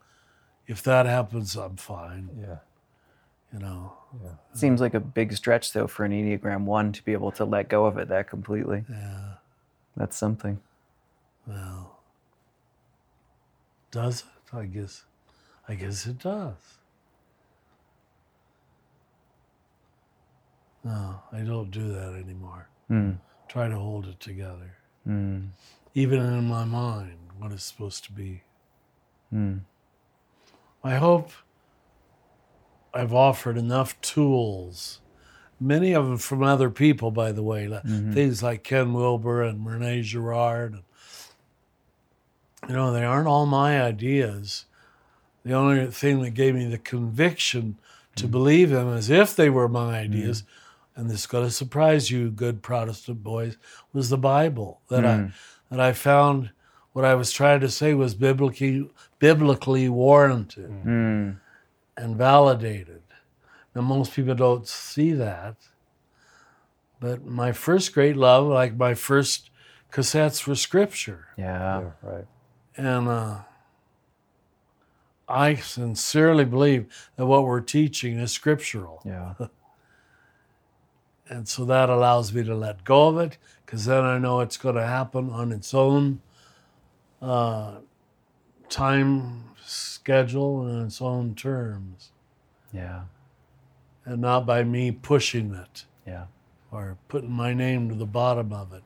[0.68, 2.30] if that happens, I'm fine.
[2.40, 2.58] Yeah.
[3.52, 3.94] You know,
[4.54, 7.70] Seems like a big stretch though for an Enneagram one to be able to let
[7.70, 8.84] go of it that completely.
[8.90, 9.34] yeah.
[9.98, 10.60] That's something.
[11.46, 12.00] Well,
[13.92, 14.56] does it?
[14.56, 15.04] I guess.
[15.68, 16.56] I guess it does.
[20.84, 22.68] No, I don't do that anymore.
[22.88, 23.12] Hmm.
[23.48, 24.78] Try to hold it together.
[25.06, 25.40] Hmm.
[25.94, 28.42] Even in my mind, what it's supposed to be.
[29.30, 29.58] Hmm.
[30.84, 31.32] I hope
[32.94, 35.00] I've offered enough tools,
[35.60, 39.66] many of them from other people, by the way, like things like Ken Wilber and
[39.66, 40.80] Rene Girard.
[42.68, 44.66] You know, they aren't all my ideas.
[45.44, 47.78] The only thing that gave me the conviction
[48.16, 50.44] to believe them as if they were my ideas,
[50.96, 53.58] and this is going to surprise you, good Protestant boys,
[53.94, 55.32] was the Bible that I
[55.70, 56.52] that I found
[56.94, 61.32] what I was trying to say was biblically biblically warranted Hmm.
[61.98, 63.02] and validated.
[63.74, 65.56] Now most people don't see that,
[67.00, 69.50] but my first great love, like my first
[69.92, 71.80] cassettes, were Scripture, Yeah.
[71.80, 72.28] Yeah, right.
[72.78, 73.38] and uh,
[75.32, 79.02] I sincerely believe that what we're teaching is scriptural.
[79.06, 79.34] Yeah.
[81.30, 84.58] And so that allows me to let go of it because then I know it's
[84.58, 86.20] going to happen on its own
[87.22, 87.76] uh,
[88.68, 92.12] time schedule and its own terms
[92.74, 93.04] Yeah.
[94.04, 96.26] and not by me pushing it Yeah.
[96.70, 98.84] or putting my name to the bottom of it.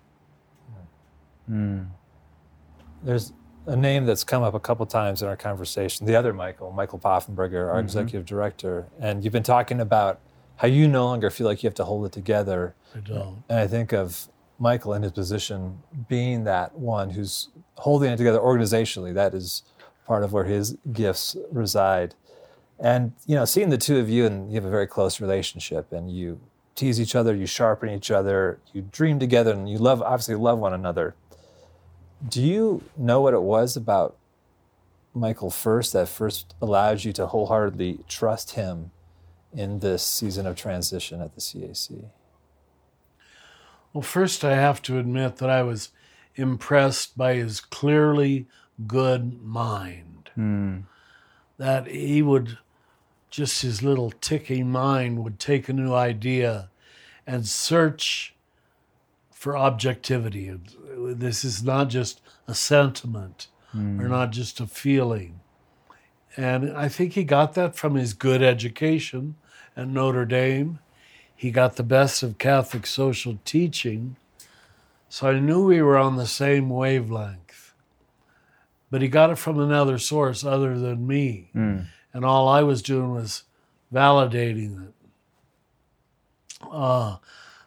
[3.01, 3.33] There's
[3.67, 6.05] a name that's come up a couple times in our conversation.
[6.05, 7.79] The other Michael, Michael Poffenberger, our mm-hmm.
[7.79, 10.19] executive director, and you've been talking about
[10.57, 12.75] how you no longer feel like you have to hold it together.
[12.95, 13.43] I don't.
[13.49, 14.27] And I think of
[14.59, 19.13] Michael in his position being that one who's holding it together organizationally.
[19.13, 19.63] That is
[20.05, 22.15] part of where his gifts reside.
[22.79, 25.91] And you know, seeing the two of you and you have a very close relationship
[25.91, 26.39] and you
[26.75, 30.59] tease each other, you sharpen each other, you dream together and you love obviously love
[30.59, 31.15] one another.
[32.27, 34.15] Do you know what it was about
[35.13, 38.91] Michael first that first allowed you to wholeheartedly trust him
[39.53, 42.09] in this season of transition at the CAC?
[43.93, 45.91] Well, first, I have to admit that I was
[46.35, 48.47] impressed by his clearly
[48.87, 50.29] good mind.
[50.35, 50.79] Hmm.
[51.57, 52.57] That he would,
[53.29, 56.69] just his little ticking mind, would take a new idea
[57.25, 58.35] and search
[59.31, 60.53] for objectivity.
[60.97, 63.47] This is not just a sentiment
[64.01, 65.41] or not just a feeling.
[66.37, 69.35] And I think he got that from his good education
[69.75, 70.79] at Notre Dame.
[71.35, 74.15] He got the best of Catholic social teaching.
[75.09, 77.73] So I knew we were on the same wavelength.
[78.89, 81.49] But he got it from another source other than me.
[82.13, 83.43] And all I was doing was
[83.93, 84.93] validating it.
[86.71, 87.17] Uh,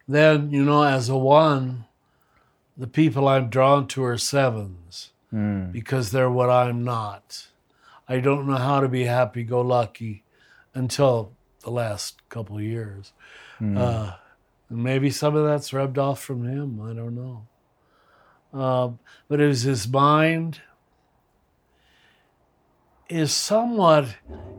[0.07, 1.85] then, you know, as a one,
[2.79, 5.11] the people I'm drawn to are sevens
[5.73, 7.49] because they're what I'm not.
[8.09, 10.25] I don't know how to be happy go lucky
[10.75, 13.13] until the last couple years.
[13.77, 14.13] Uh,
[14.71, 16.81] and maybe some of that's rubbed off from him.
[16.81, 17.47] I don't know.
[18.59, 20.63] Um, but it was his mind
[23.09, 24.17] is somewhat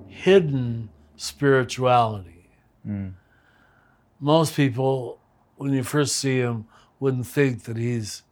[0.08, 2.50] hidden spirituality.
[4.20, 5.20] Most people,
[5.58, 6.66] when you first see him,
[7.00, 8.24] wouldn't think that he's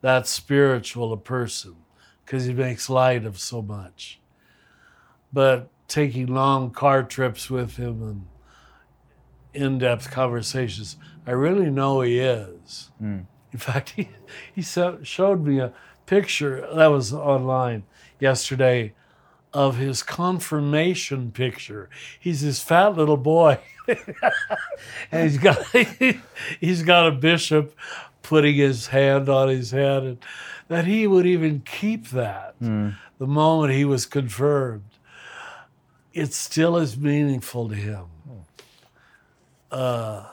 [0.00, 1.76] that spiritual a person
[2.24, 4.20] because he makes light of so much.
[5.32, 8.26] But taking long car trips with him and
[9.52, 10.96] in depth conversations,
[11.26, 12.90] I really know he is.
[12.98, 13.20] Hmm.
[13.52, 14.08] In fact, he,
[14.54, 15.72] he so- showed me a
[16.06, 17.84] picture that was online
[18.20, 18.92] yesterday
[19.54, 21.88] of his confirmation picture.
[22.18, 23.60] He's this fat little boy.
[25.12, 25.64] and he's got
[26.60, 27.74] he's got a bishop
[28.22, 30.18] putting his hand on his head and
[30.68, 32.56] that he would even keep that
[33.18, 34.84] the moment he was confirmed.
[36.12, 38.06] It still is meaningful to him.
[39.70, 40.28] Uh,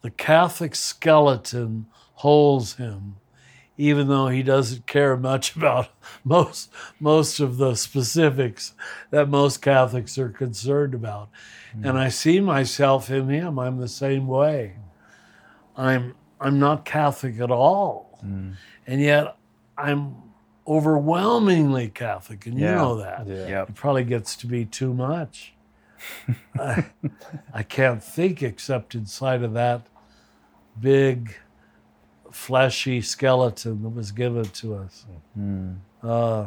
[0.00, 3.16] the catholic skeleton holds him
[3.82, 5.88] even though he doesn't care much about
[6.24, 8.74] most most of the specifics
[9.10, 11.28] that most Catholics are concerned about.
[11.72, 11.86] Hmm.
[11.86, 13.58] And I see myself in him.
[13.58, 14.76] I'm the same way.
[15.76, 18.18] I'm I'm not Catholic at all.
[18.20, 18.52] Hmm.
[18.86, 19.36] And yet
[19.76, 20.16] I'm
[20.66, 23.26] overwhelmingly Catholic, and you know that.
[23.26, 23.48] Yeah.
[23.48, 23.70] Yep.
[23.70, 25.54] It probably gets to be too much.
[26.58, 26.86] I,
[27.52, 29.86] I can't think except inside of that
[30.80, 31.36] big
[32.32, 35.04] fleshy skeleton that was given to us.
[36.02, 36.46] Uh,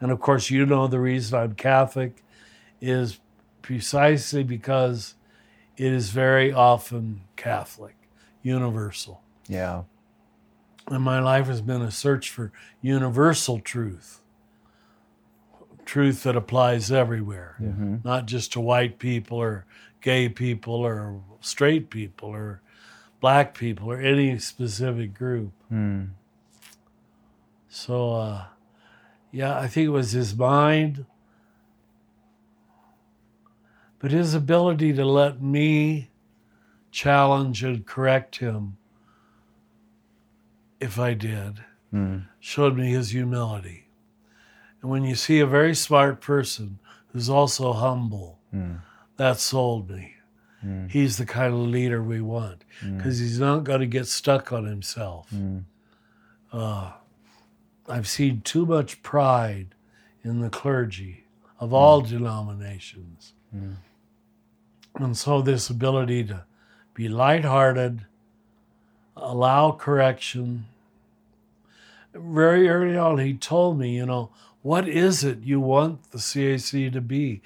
[0.00, 2.22] and of course, you know the reason I'm Catholic
[2.80, 3.18] is
[3.60, 5.14] precisely because
[5.76, 7.96] it is very often Catholic,
[8.42, 9.22] universal.
[9.48, 9.82] Yeah.
[10.86, 14.22] And my life has been a search for universal truth,
[15.84, 17.56] truth that applies everywhere,
[18.04, 19.66] not just to white people or
[20.00, 22.62] gay people or straight people or
[23.20, 25.52] black people or any specific group.
[25.68, 26.04] Hmm.
[27.68, 28.44] So, uh,
[29.30, 31.04] yeah, I think it was his mind,
[33.98, 36.10] but his ability to let me
[36.90, 38.76] challenge and correct him
[40.80, 42.18] if I did hmm.
[42.40, 43.88] showed me his humility.
[44.80, 46.78] And when you see a very smart person
[47.12, 48.76] who's also humble, hmm.
[49.16, 50.14] that sold me.
[50.64, 50.90] Mm.
[50.90, 52.96] He's the kind of leader we want mm.
[52.96, 55.30] because he's not going to get stuck on himself.
[55.30, 55.64] Mm.
[56.52, 56.92] Uh,
[57.88, 59.74] I've seen too much pride
[60.24, 61.24] in the clergy
[61.60, 63.32] of all denominations.
[64.96, 66.44] And so, this ability to
[66.92, 68.04] be lighthearted,
[69.16, 70.66] allow correction.
[72.12, 74.30] Very early on, he told me, you know,
[74.62, 77.42] what is it you want the CAC to be?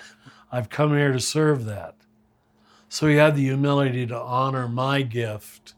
[0.50, 1.94] I've come here to serve that.
[2.92, 5.72] So he had the humility to honor my gift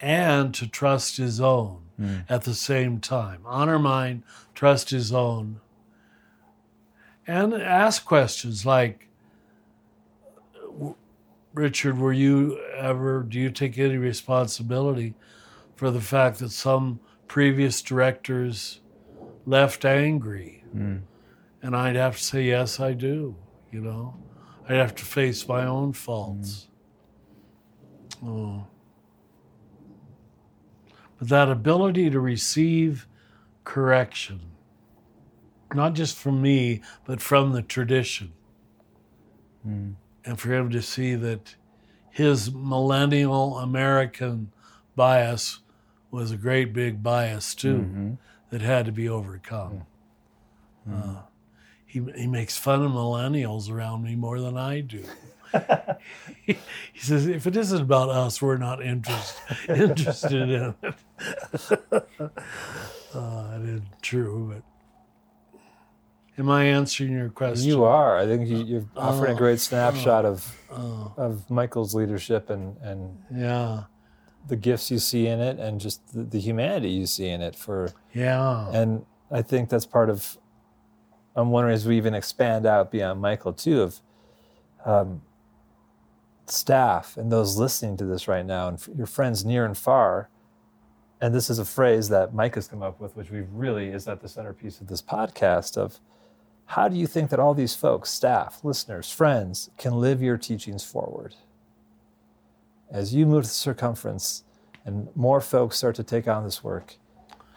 [0.00, 2.16] and to trust his own hmm.
[2.28, 3.42] at the same time.
[3.44, 5.60] Honor mine, trust his own.
[7.24, 9.06] And ask questions like,
[11.54, 15.14] Richard, were you ever, do you take any responsibility
[15.76, 18.80] for the fact that some previous directors
[19.46, 20.64] left angry?
[20.72, 20.96] Hmm.
[21.62, 23.36] And I'd have to say, yes, I do,
[23.70, 24.16] you know.
[24.70, 26.68] I'd have to face my own faults.
[28.22, 28.28] Mm.
[28.28, 28.66] Oh.
[31.18, 33.08] But that ability to receive
[33.64, 34.40] correction,
[35.74, 38.32] not just from me, but from the tradition
[39.66, 39.94] mm.
[40.24, 41.56] and for him to see that
[42.10, 44.52] his millennial American
[44.94, 45.62] bias
[46.12, 48.12] was a great big bias too mm-hmm.
[48.50, 49.84] that had to be overcome.
[50.88, 51.18] Mm.
[51.18, 51.22] Uh,
[51.90, 55.02] he, he makes fun of millennials around me more than I do.
[56.46, 56.56] he,
[56.92, 59.36] he says, if it isn't about us, we're not interest,
[59.68, 60.94] interested in it.
[63.14, 64.62] uh, it isn't true, but
[66.38, 67.68] am I answering your question?
[67.68, 68.16] You are.
[68.18, 69.34] I think you, you're uh, offering Oh.
[69.34, 73.84] a great uh, snapshot of Oh, of Michael's leadership and and yeah,
[74.46, 77.56] the gifts you see in it, and just the, the humanity you see in it.
[77.56, 78.70] For yeah.
[78.72, 80.38] and I think that's part of.
[81.40, 84.00] I'm wondering as we even expand out beyond Michael too of
[84.84, 85.22] um,
[86.46, 90.28] staff and those listening to this right now, and your friends near and far.
[91.20, 94.08] And this is a phrase that Mike has come up with, which we really is
[94.08, 96.00] at the centerpiece of this podcast of
[96.66, 100.84] how do you think that all these folks, staff, listeners, friends, can live your teachings
[100.84, 101.34] forward?
[102.90, 104.44] As you move to the circumference
[104.84, 106.96] and more folks start to take on this work,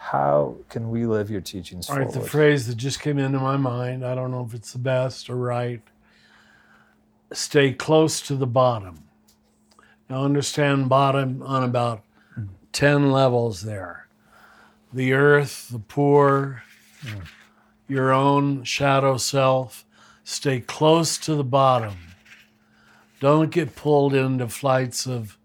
[0.04, 2.26] how can we live your teachings All right, forward?
[2.26, 5.30] the phrase that just came into my mind, I don't know if it's the best
[5.30, 5.82] or right.
[7.32, 9.06] Stay close to the bottom.
[10.10, 12.04] Now, understand bottom on about
[12.74, 14.08] 10 levels there
[14.92, 16.64] the earth, the poor,
[17.88, 19.86] your own shadow self.
[20.26, 21.96] Stay close to the bottom.
[23.22, 25.38] Don't get pulled into flights of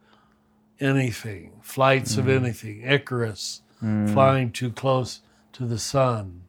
[0.80, 2.36] anything, flights of mm.
[2.36, 2.82] anything.
[2.82, 4.12] Icarus, Mm.
[4.12, 5.20] flying too close
[5.52, 6.42] to the sun.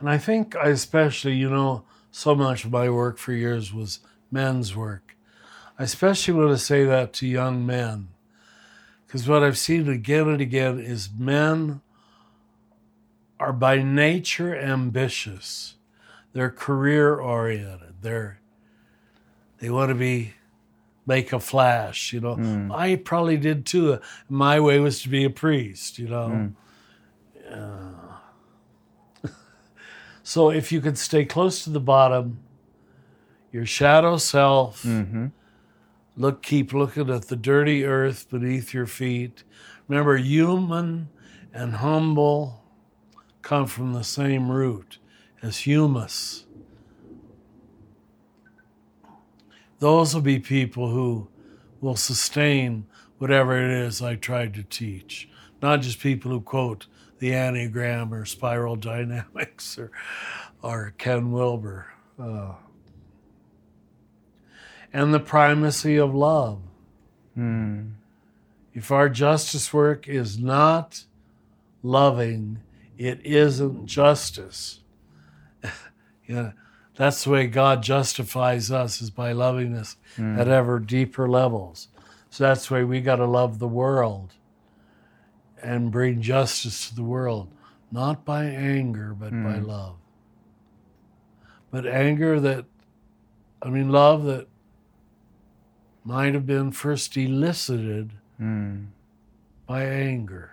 [0.00, 4.00] And I think I especially, you know, so much of my work for years was
[4.30, 5.16] men's work.
[5.78, 8.08] I especially want to say that to young men.
[9.06, 11.80] Because what I've seen again and again is men
[13.38, 15.76] are by nature ambitious.
[16.32, 17.94] They're career oriented.
[18.02, 18.40] They're
[19.58, 20.34] they want to be
[21.06, 22.36] make a flash, you know.
[22.72, 23.98] I probably did too.
[24.28, 26.52] My way was to be a priest, you know.
[27.50, 29.28] Uh,
[30.22, 32.38] so if you could stay close to the bottom,
[33.52, 34.84] your shadow self,
[36.16, 39.44] look, keep looking at the dirty earth beneath your feet.
[39.88, 41.08] Remember, human
[41.52, 42.64] and humble
[43.42, 44.98] come from the same root
[45.42, 46.43] as humus.
[49.84, 51.28] Those will be people who
[51.82, 52.86] will sustain
[53.18, 55.28] whatever it is I tried to teach,
[55.60, 56.86] not just people who quote
[57.18, 59.90] the Enneagram or spiral dynamics or,
[60.62, 61.88] or Ken Wilber.
[62.18, 62.54] Uh,
[64.90, 66.62] and the primacy of love.
[68.72, 71.04] If our justice work is not
[71.82, 72.60] loving,
[72.96, 74.80] it isn't justice.
[76.26, 76.52] yeah,
[76.96, 80.38] that's the way God justifies us is by loving us hmm.
[80.38, 81.88] at ever deeper levels.
[82.30, 84.34] So that's the way we got to love the world
[85.62, 87.50] and bring justice to the world,
[87.90, 89.66] not by anger, but by hmm.
[89.66, 89.96] love.
[91.70, 92.66] But anger that,
[93.62, 94.46] I mean, love that
[96.04, 98.84] might have been first elicited hmm.
[99.66, 100.50] by anger,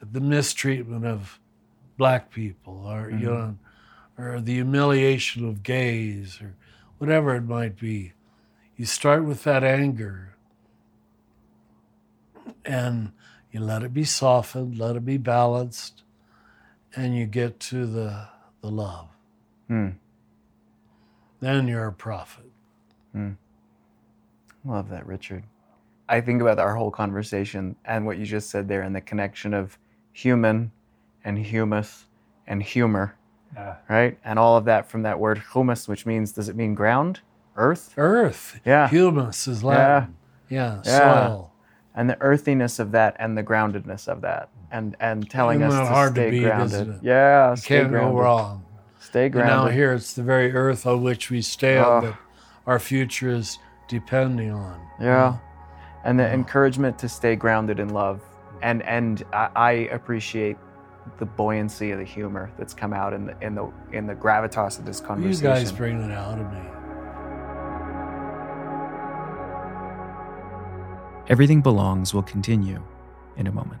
[0.00, 1.40] the mistreatment of
[1.96, 3.56] black people, or you know,
[4.18, 6.54] or the humiliation of gays, or
[6.98, 8.12] whatever it might be.
[8.76, 10.34] You start with that anger,
[12.64, 13.12] and
[13.50, 16.02] you let it be softened, let it be balanced,
[16.94, 18.28] and you get to the
[18.60, 19.08] the love.
[19.68, 19.90] Hmm.
[21.40, 22.50] Then you're a prophet.
[23.12, 23.32] Hmm.
[24.64, 25.44] Love that, Richard.
[26.08, 29.54] I think about our whole conversation and what you just said there and the connection
[29.54, 29.78] of
[30.12, 30.72] human
[31.24, 32.06] and humus
[32.46, 33.16] and humor,
[33.54, 33.76] Yeah.
[33.88, 34.18] right?
[34.24, 37.20] And all of that from that word humus, which means, does it mean ground?
[37.56, 37.94] Earth?
[37.96, 38.60] Earth.
[38.64, 38.88] Yeah.
[38.88, 40.14] Humus is Latin.
[40.48, 40.82] Yeah.
[40.84, 40.98] Yeah.
[41.24, 41.52] Soil.
[41.94, 44.50] And the earthiness of that and the groundedness of that.
[44.70, 46.88] And and telling us to hard to stay grounded.
[46.88, 46.96] it?
[47.02, 48.12] Yeah, You stay can't grounded.
[48.14, 48.64] go wrong.
[49.00, 49.56] Stay And grounded.
[49.56, 52.00] now here it's the very earth on which we stand Ah.
[52.00, 52.14] that
[52.66, 54.78] our future is depending on.
[55.00, 55.36] Yeah.
[56.04, 58.20] And the encouragement to stay grounded in love.
[58.60, 60.58] And and I, I appreciate
[61.18, 64.78] the buoyancy of the humor that's come out in the in the in the gravitas
[64.78, 65.44] of this conversation.
[65.44, 65.70] You conversation.
[65.70, 66.60] guys bring it out of me.
[71.28, 72.82] Everything Belongs will continue
[73.36, 73.80] in a moment.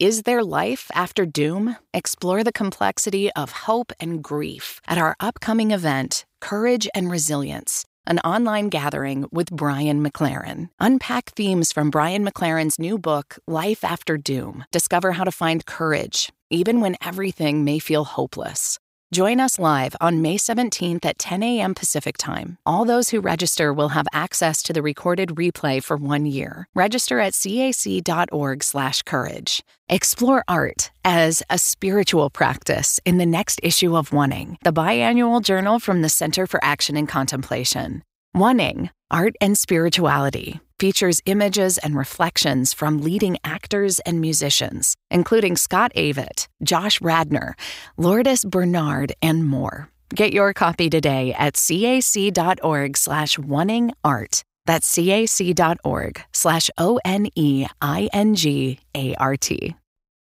[0.00, 1.76] Is there life after doom?
[1.92, 8.18] Explore the complexity of hope and grief at our upcoming event, Courage and Resilience, an
[8.20, 10.70] online gathering with Brian McLaren.
[10.80, 14.64] Unpack themes from Brian McLaren's new book, Life After Doom.
[14.72, 18.78] Discover how to find courage, even when everything may feel hopeless.
[19.12, 21.74] Join us live on May 17th at 10 a.m.
[21.74, 22.58] Pacific Time.
[22.64, 26.68] All those who register will have access to the recorded replay for one year.
[26.76, 29.62] Register at cac.org/courage.
[29.88, 35.80] Explore art as a spiritual practice in the next issue of Oneing, the biannual journal
[35.80, 38.04] from the Center for Action and Contemplation.
[38.34, 45.90] Oneing, Art and Spirituality, features images and reflections from leading actors and musicians, including Scott
[45.96, 47.56] Avett, Josh Radnor,
[47.96, 49.88] Lourdes Bernard, and more.
[50.14, 54.42] Get your copy today at cac.org slash oneingart.
[54.64, 57.66] That's cac.org slash O-N-E-I-N-G-A-R-T.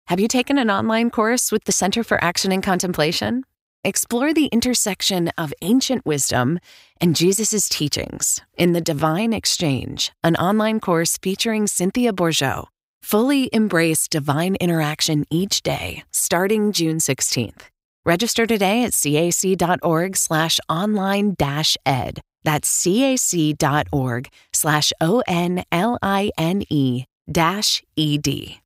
[0.06, 3.44] Have you taken an online course with the Center for Action and Contemplation?
[3.82, 6.58] Explore the intersection of ancient wisdom
[7.00, 12.66] and Jesus' teachings in The Divine Exchange, an online course featuring Cynthia Bourgeault.
[13.02, 17.62] Fully embrace divine interaction each day, starting June 16th.
[18.04, 22.20] Register today at cac.org slash online dash ed.
[22.44, 28.60] That's cac.org slash O-N-L-I-N-E dash ed.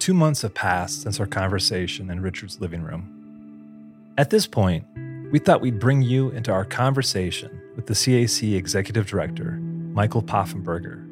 [0.00, 4.14] Two months have passed since our conversation in Richard's living room.
[4.16, 4.86] At this point,
[5.30, 9.58] we thought we'd bring you into our conversation with the CAC Executive Director,
[9.92, 11.06] Michael Poffenberger,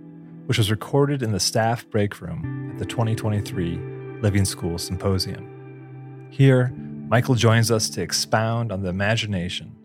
[0.46, 3.78] which was recorded in the staff break room at the 2023
[4.22, 6.28] Living School Symposium.
[6.30, 6.72] Here,
[7.08, 9.76] Michael joins us to expound on the imagination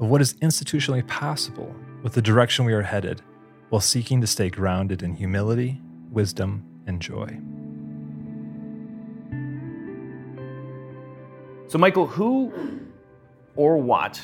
[0.00, 3.22] of what is institutionally possible with the direction we are headed
[3.70, 5.80] while seeking to stay grounded in humility,
[6.10, 7.40] wisdom, and joy.
[11.70, 12.52] So, Michael, who
[13.54, 14.20] or what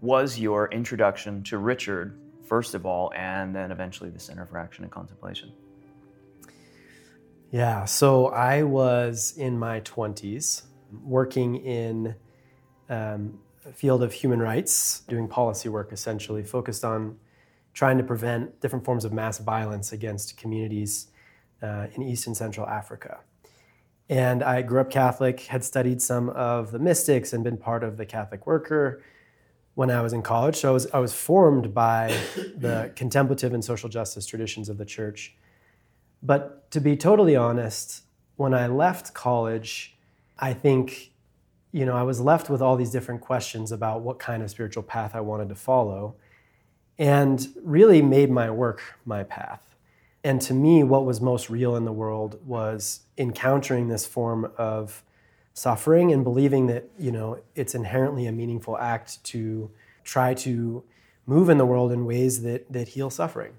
[0.00, 2.16] was your introduction to Richard,
[2.46, 5.52] first of all, and then eventually the Center for Action and Contemplation?
[7.50, 10.62] Yeah, so I was in my 20s
[11.02, 12.14] working in
[12.88, 13.40] um,
[13.74, 17.18] field of human rights, doing policy work essentially, focused on
[17.74, 21.08] trying to prevent different forms of mass violence against communities
[21.64, 23.18] uh, in East and Central Africa.
[24.10, 27.96] And I grew up Catholic, had studied some of the mystics and been part of
[27.96, 29.04] the Catholic worker
[29.74, 30.56] when I was in college.
[30.56, 32.12] So I was, I was formed by
[32.56, 35.36] the contemplative and social justice traditions of the church.
[36.24, 38.02] But to be totally honest,
[38.34, 39.96] when I left college,
[40.40, 41.12] I think,
[41.70, 44.82] you know, I was left with all these different questions about what kind of spiritual
[44.82, 46.16] path I wanted to follow
[46.98, 49.76] and really made my work my path.
[50.24, 55.04] And to me, what was most real in the world was encountering this form of
[55.52, 59.70] suffering and believing that, you know, it's inherently a meaningful act to
[60.04, 60.82] try to
[61.26, 63.52] move in the world in ways that, that heal suffering.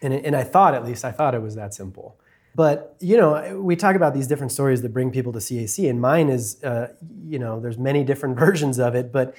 [0.00, 2.18] And, and I thought, at least, I thought it was that simple.
[2.54, 6.00] But, you know, we talk about these different stories that bring people to CAC, and
[6.00, 9.34] mine is, uh, you know, there's many different versions of it, but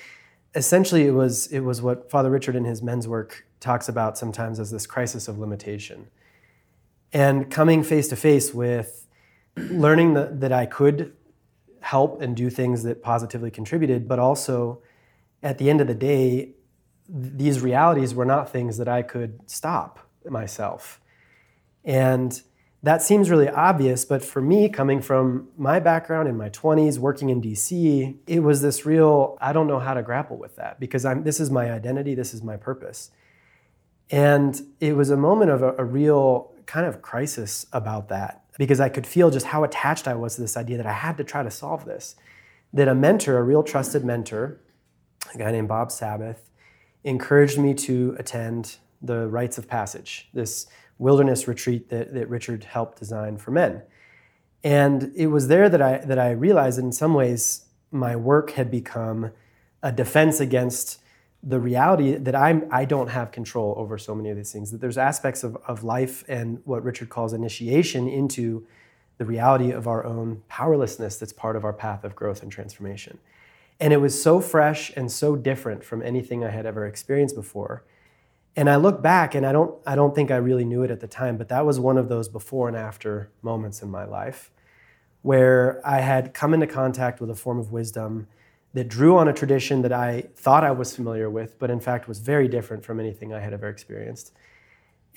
[0.53, 4.59] essentially it was, it was what Father Richard in his men's work talks about sometimes
[4.59, 6.07] as this crisis of limitation
[7.13, 9.00] and coming face to face with
[9.55, 11.13] learning that, that I could
[11.81, 14.81] help and do things that positively contributed, but also
[15.43, 16.51] at the end of the day,
[17.09, 19.99] these realities were not things that I could stop
[20.29, 21.01] myself.
[21.83, 22.41] And
[22.83, 27.29] that seems really obvious, but for me, coming from my background in my 20s, working
[27.29, 31.05] in DC, it was this real I don't know how to grapple with that because
[31.05, 33.11] I'm, this is my identity, this is my purpose.
[34.09, 38.79] And it was a moment of a, a real kind of crisis about that because
[38.79, 41.23] I could feel just how attached I was to this idea that I had to
[41.23, 42.15] try to solve this.
[42.71, 44.59] That a mentor, a real trusted mentor,
[45.33, 46.51] a guy named Bob Sabbath,
[47.03, 50.67] encouraged me to attend the Rites of Passage, this
[50.99, 53.81] wilderness retreat that, that Richard helped design for men.
[54.63, 58.51] And it was there that I, that I realized that in some ways my work
[58.51, 59.31] had become
[59.81, 61.00] a defense against
[61.43, 64.71] the reality that I'm I don't have control over so many of these things.
[64.71, 68.67] That there's aspects of, of life and what Richard calls initiation into
[69.17, 73.19] the reality of our own powerlessness that's part of our path of growth and transformation.
[73.79, 77.83] And it was so fresh and so different from anything I had ever experienced before.
[78.55, 80.99] And I look back and I don't I don't think I really knew it at
[80.99, 84.51] the time, but that was one of those before and after moments in my life
[85.21, 88.27] where I had come into contact with a form of wisdom
[88.73, 92.07] that drew on a tradition that I thought I was familiar with, but in fact
[92.07, 94.31] was very different from anything I had ever experienced.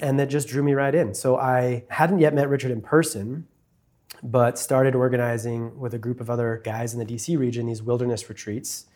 [0.01, 1.15] And that just drew me right in.
[1.15, 3.47] So I hadn't yet met Richard in person,
[4.23, 8.29] but started organizing with a group of other guys in the DC region these wilderness
[8.29, 8.87] retreats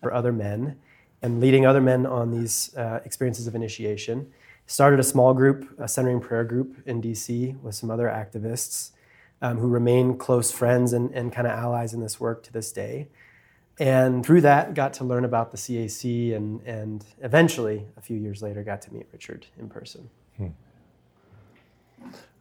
[0.00, 0.78] for other men
[1.22, 4.32] and leading other men on these uh, experiences of initiation.
[4.66, 8.90] Started a small group, a centering prayer group in DC with some other activists
[9.40, 12.72] um, who remain close friends and, and kind of allies in this work to this
[12.72, 13.08] day
[13.78, 18.42] and through that got to learn about the cac and, and eventually a few years
[18.42, 20.48] later got to meet richard in person hmm.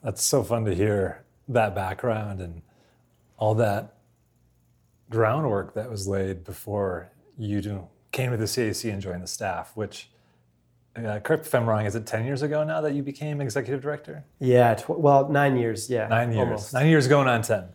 [0.04, 2.62] that's so fun to hear that background and
[3.38, 3.96] all that
[5.10, 10.10] groundwork that was laid before you came to the cac and joined the staff which
[10.98, 11.86] uh, correct if I'm wrong.
[11.86, 14.24] Is it ten years ago now that you became executive director?
[14.40, 15.90] Yeah, tw- well, nine years.
[15.90, 16.40] Yeah, nine years.
[16.40, 16.74] Almost.
[16.74, 17.66] Nine years going on ten.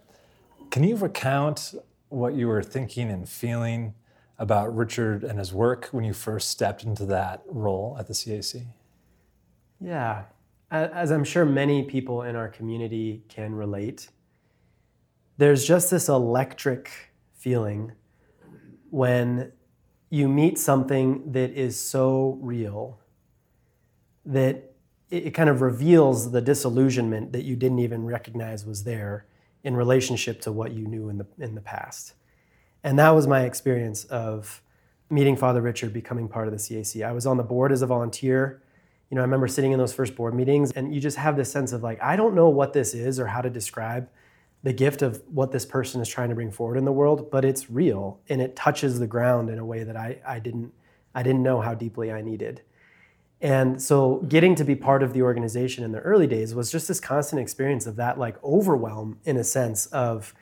[0.70, 1.74] Can you recount
[2.12, 3.94] what you were thinking and feeling
[4.38, 8.66] about Richard and his work when you first stepped into that role at the CAC?
[9.80, 10.24] Yeah,
[10.70, 14.08] as I'm sure many people in our community can relate,
[15.38, 16.90] there's just this electric
[17.34, 17.92] feeling
[18.90, 19.52] when
[20.10, 23.00] you meet something that is so real
[24.24, 24.74] that
[25.10, 29.26] it, kind of reveals the disillusionment that you didn't even recognize was there
[29.64, 32.14] in relationship to what you knew in the in the past.
[32.84, 34.62] And that was my experience of
[35.08, 37.04] meeting Father Richard, becoming part of the CAC.
[37.04, 38.62] I was on the board as a volunteer.
[39.10, 41.52] You know, I remember sitting in those first board meetings, and you just have this
[41.52, 44.08] sense of like, I don't know what this is or how to describe
[44.62, 47.44] the gift of what this person is trying to bring forward in the world, but
[47.44, 50.72] it's real and it touches the ground in a way that I, I didn't
[51.14, 52.62] I didn't know how deeply I needed.
[53.42, 56.86] And so getting to be part of the organization in the early days was just
[56.86, 60.32] this constant experience of that like overwhelm in a sense of,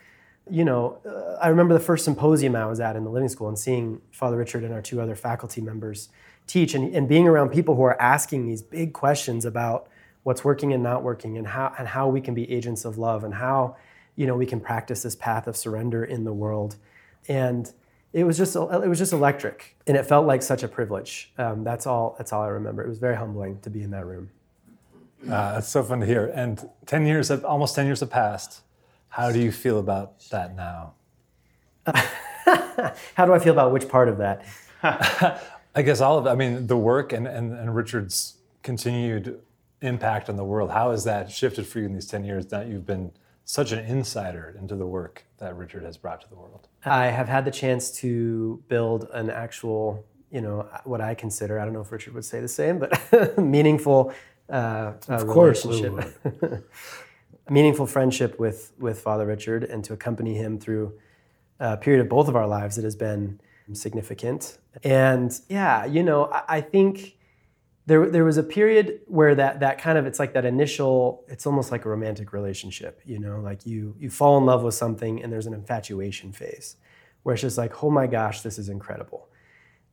[0.50, 3.48] you know, uh, I remember the first symposium I was at in the living school
[3.48, 6.10] and seeing Father Richard and our two other faculty members
[6.46, 9.88] teach and, and being around people who are asking these big questions about
[10.22, 13.24] what's working and not working and how and how we can be agents of love
[13.24, 13.76] and how,
[14.14, 16.76] you know, we can practice this path of surrender in the world.
[17.28, 17.72] And
[18.12, 21.32] it was just it was just electric, and it felt like such a privilege.
[21.38, 22.16] Um, that's all.
[22.18, 22.82] That's all I remember.
[22.82, 24.30] It was very humbling to be in that room.
[25.24, 26.26] Uh, that's so fun to hear.
[26.34, 28.62] And ten years, have, almost ten years have passed.
[29.10, 30.94] How do you feel about that now?
[33.14, 34.44] How do I feel about which part of that?
[35.74, 36.30] I guess all of it.
[36.30, 39.40] I mean, the work and, and, and Richard's continued
[39.82, 40.70] impact on the world.
[40.70, 43.12] How has that shifted for you in these ten years that you've been
[43.50, 46.68] such an insider into the work that Richard has brought to the world?
[46.84, 51.64] I have had the chance to build an actual, you know, what I consider, I
[51.64, 54.14] don't know if Richard would say the same, but meaningful
[54.48, 56.70] uh, of course relationship.
[57.50, 60.92] meaningful friendship with, with Father Richard and to accompany him through
[61.58, 63.40] a period of both of our lives that has been
[63.72, 64.58] significant.
[64.84, 67.16] And yeah, you know, I, I think
[67.90, 71.44] there, there was a period where that that kind of it's like that initial it's
[71.44, 75.20] almost like a romantic relationship you know like you you fall in love with something
[75.20, 76.76] and there's an infatuation phase
[77.24, 79.28] where it's just like oh my gosh this is incredible.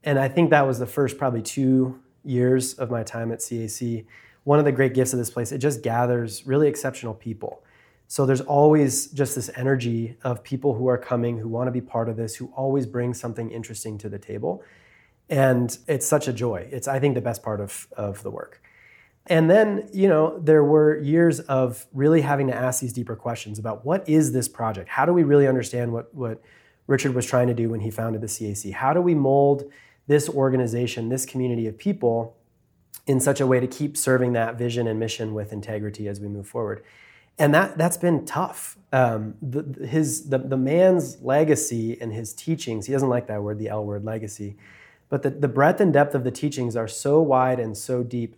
[0.04, 4.06] And i think that was the first probably two years of my time at cac
[4.44, 7.64] one of the great gifts of this place it just gathers really exceptional people.
[8.10, 11.82] So there's always just this energy of people who are coming who want to be
[11.82, 14.64] part of this who always bring something interesting to the table
[15.30, 16.68] and it's such a joy.
[16.72, 18.62] It's, I think, the best part of, of the work.
[19.28, 23.60] And then, you know, there were years of really having to ask these deeper questions
[23.60, 24.88] about what is this project?
[24.90, 26.42] How do we really understand what, what
[26.88, 28.72] Richard was trying to do when he founded the CAC?
[28.74, 29.70] How do we mold
[30.08, 32.38] this organization, this community of people,
[33.06, 36.30] in such a way to keep serving that vision and mission with integrity as we
[36.30, 36.84] move forward?
[37.38, 38.78] And that, that's been tough.
[38.94, 43.60] Um, the, his, the, the man's legacy and his teachings, he doesn't like that word,
[43.60, 44.56] the L word, legacy
[45.10, 48.36] but the, the breadth and depth of the teachings are so wide and so deep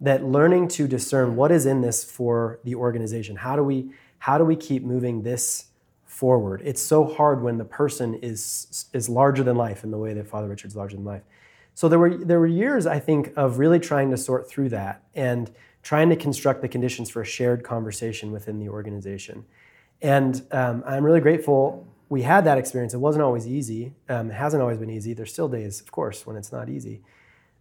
[0.00, 4.38] that learning to discern what is in this for the organization, how do we, how
[4.38, 5.66] do we keep moving this
[6.06, 6.62] forward?
[6.64, 10.26] It's so hard when the person is, is larger than life in the way that
[10.26, 11.22] Father Richard's larger than life.
[11.74, 15.02] So there were, there were years, I think, of really trying to sort through that
[15.14, 15.50] and
[15.82, 19.44] trying to construct the conditions for a shared conversation within the organization.
[20.02, 22.92] And um, I'm really grateful we had that experience.
[22.92, 23.94] It wasn't always easy.
[24.08, 25.14] Um, it hasn't always been easy.
[25.14, 27.02] There's still days, of course, when it's not easy.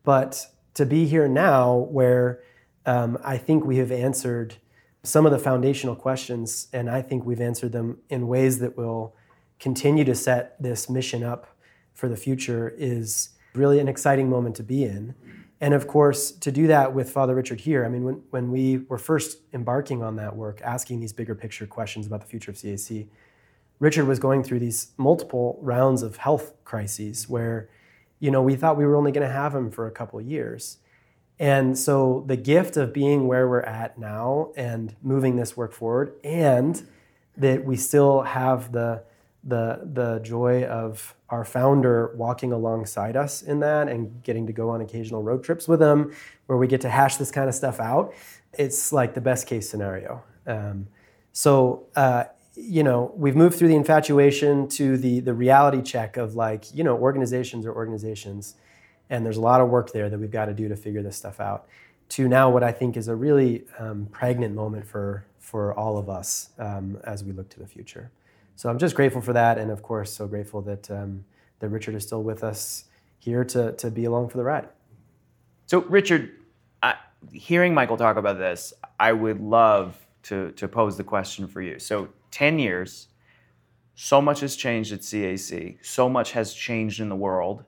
[0.04, 2.42] But to be here now, where
[2.86, 4.56] um, I think we have answered
[5.04, 9.16] some of the foundational questions, and I think we've answered them in ways that will
[9.60, 11.56] continue to set this mission up
[11.94, 15.14] for the future, is really an exciting moment to be in.
[15.62, 18.80] And of course, to do that with Father Richard here, I mean, when, when we
[18.90, 22.58] were first embarking on that work, asking these bigger picture questions about the future of
[22.58, 23.10] CAC,
[23.80, 27.70] Richard was going through these multiple rounds of health crises where,
[28.20, 30.78] you know, we thought we were only going to have him for a couple years.
[31.40, 36.14] And so the gift of being where we're at now and moving this work forward,
[36.24, 36.86] and
[37.38, 39.04] that we still have the
[39.44, 44.70] the the joy of our founder walking alongside us in that and getting to go
[44.70, 46.14] on occasional road trips with him
[46.48, 48.14] where we get to hash this kind of stuff out
[48.54, 50.88] it's like the best case scenario um,
[51.32, 52.26] so uh,
[52.62, 56.84] you know, we've moved through the infatuation to the the reality check of like, you
[56.84, 58.56] know, organizations are organizations,
[59.10, 61.18] and there's a lot of work there that we've got to do to figure this
[61.18, 61.68] stuff out.
[62.10, 66.10] To now, what I think is a really um, pregnant moment for for all of
[66.10, 68.12] us um, as we look to the future.
[68.56, 71.24] So I'm just grateful for that, and of course, so grateful that um,
[71.60, 72.86] that Richard is still with us
[73.20, 74.68] here to to be along for the ride.
[75.66, 76.32] So, Richard,
[76.84, 76.96] I,
[77.32, 81.80] hearing Michael talk about this, I would love to to pose the question for you.
[81.80, 83.08] So, 10 years,
[83.96, 87.64] so much has changed at CAC, so much has changed in the world,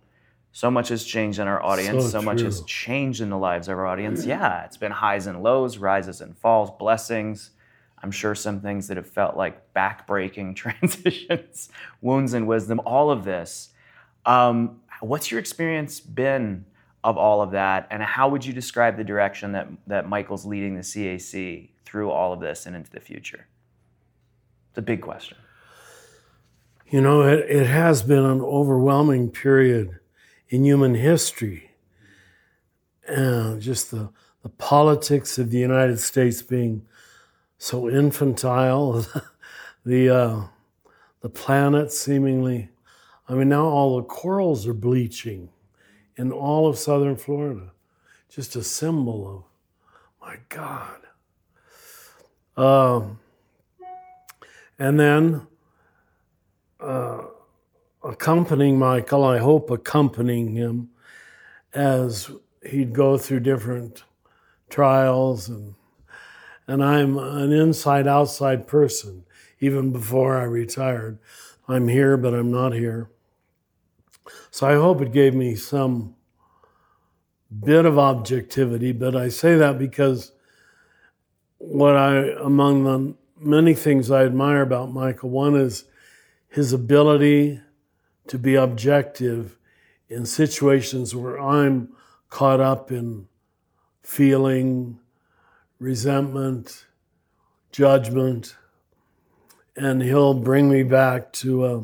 [0.54, 3.68] so much has changed in our audience, so, so much has changed in the lives
[3.68, 4.26] of our audience.
[4.26, 7.52] Yeah, it's been highs and lows, rises and falls, blessings.
[8.04, 11.70] I'm sure some things that have felt like backbreaking transitions,
[12.02, 13.70] wounds and wisdom, all of this.
[14.26, 16.64] Um, What's your experience been
[17.04, 20.76] of all of that, and how would you describe the direction that that Michael's leading
[20.76, 23.48] the CAC through all of this and into the future?
[24.72, 25.38] It's a big question.
[26.90, 30.00] You know, it, it has been an overwhelming period
[30.48, 31.72] in human history.
[33.06, 34.12] And just the,
[34.44, 36.86] the politics of the United States being
[37.58, 39.06] so infantile,
[39.86, 40.42] the, uh,
[41.20, 42.70] the planet seemingly,
[43.28, 45.50] I mean, now all the corals are bleaching
[46.16, 47.72] in all of southern Florida.
[48.30, 49.46] Just a symbol
[50.22, 51.02] of, my God.
[52.56, 53.21] Um,
[54.82, 55.46] and then
[56.80, 57.20] uh,
[58.04, 60.90] accompanying Michael, I hope accompanying him
[61.72, 62.32] as
[62.68, 64.04] he'd go through different
[64.72, 65.76] trials and
[66.66, 69.24] and I'm an inside outside person
[69.60, 71.20] even before I retired.
[71.68, 73.12] I'm here but I'm not here.
[74.50, 76.16] So I hope it gave me some
[77.64, 80.32] bit of objectivity, but I say that because
[81.60, 85.86] what I among the many things I admire about Michael one is
[86.48, 87.60] his ability
[88.28, 89.58] to be objective
[90.10, 91.90] in situations where I'm
[92.30, 93.28] caught up in
[94.04, 95.00] feeling,
[95.80, 96.86] resentment,
[97.72, 98.56] judgment,
[99.76, 101.84] and he'll bring me back to a,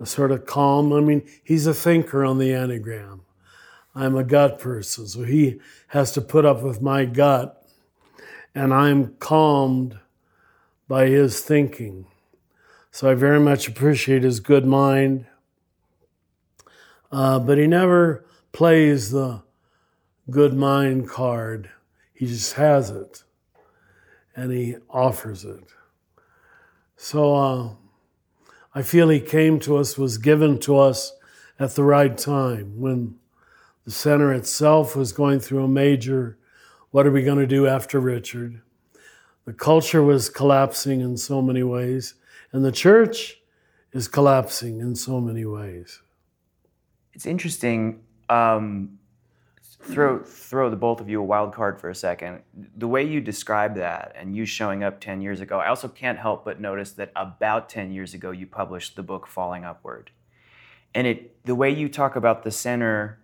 [0.00, 0.92] a, sort of calm.
[0.92, 3.20] I mean, he's a thinker on the Enneagram.
[3.94, 7.66] I'm a gut person, so he has to put up with my gut,
[8.54, 9.98] and I'm calmed
[10.90, 12.04] by his thinking.
[12.90, 15.24] So I very much appreciate his good mind.
[17.12, 19.44] Uh, but he never plays the
[20.30, 21.70] good mind card.
[22.12, 23.22] He just has it
[24.34, 25.62] and he offers it.
[26.96, 27.68] So uh,
[28.74, 31.12] I feel he came to us, was given to us
[31.60, 33.14] at the right time when
[33.84, 36.36] the center itself was going through a major
[36.90, 38.62] what are we going to do after Richard?
[39.44, 42.14] The culture was collapsing in so many ways.
[42.52, 43.40] And the church
[43.92, 46.00] is collapsing in so many ways.
[47.12, 48.02] It's interesting.
[48.28, 48.98] Um,
[49.82, 52.42] throw throw the both of you a wild card for a second.
[52.76, 56.18] The way you describe that and you showing up 10 years ago, I also can't
[56.18, 60.10] help but notice that about 10 years ago you published the book Falling Upward.
[60.94, 63.19] And it the way you talk about the center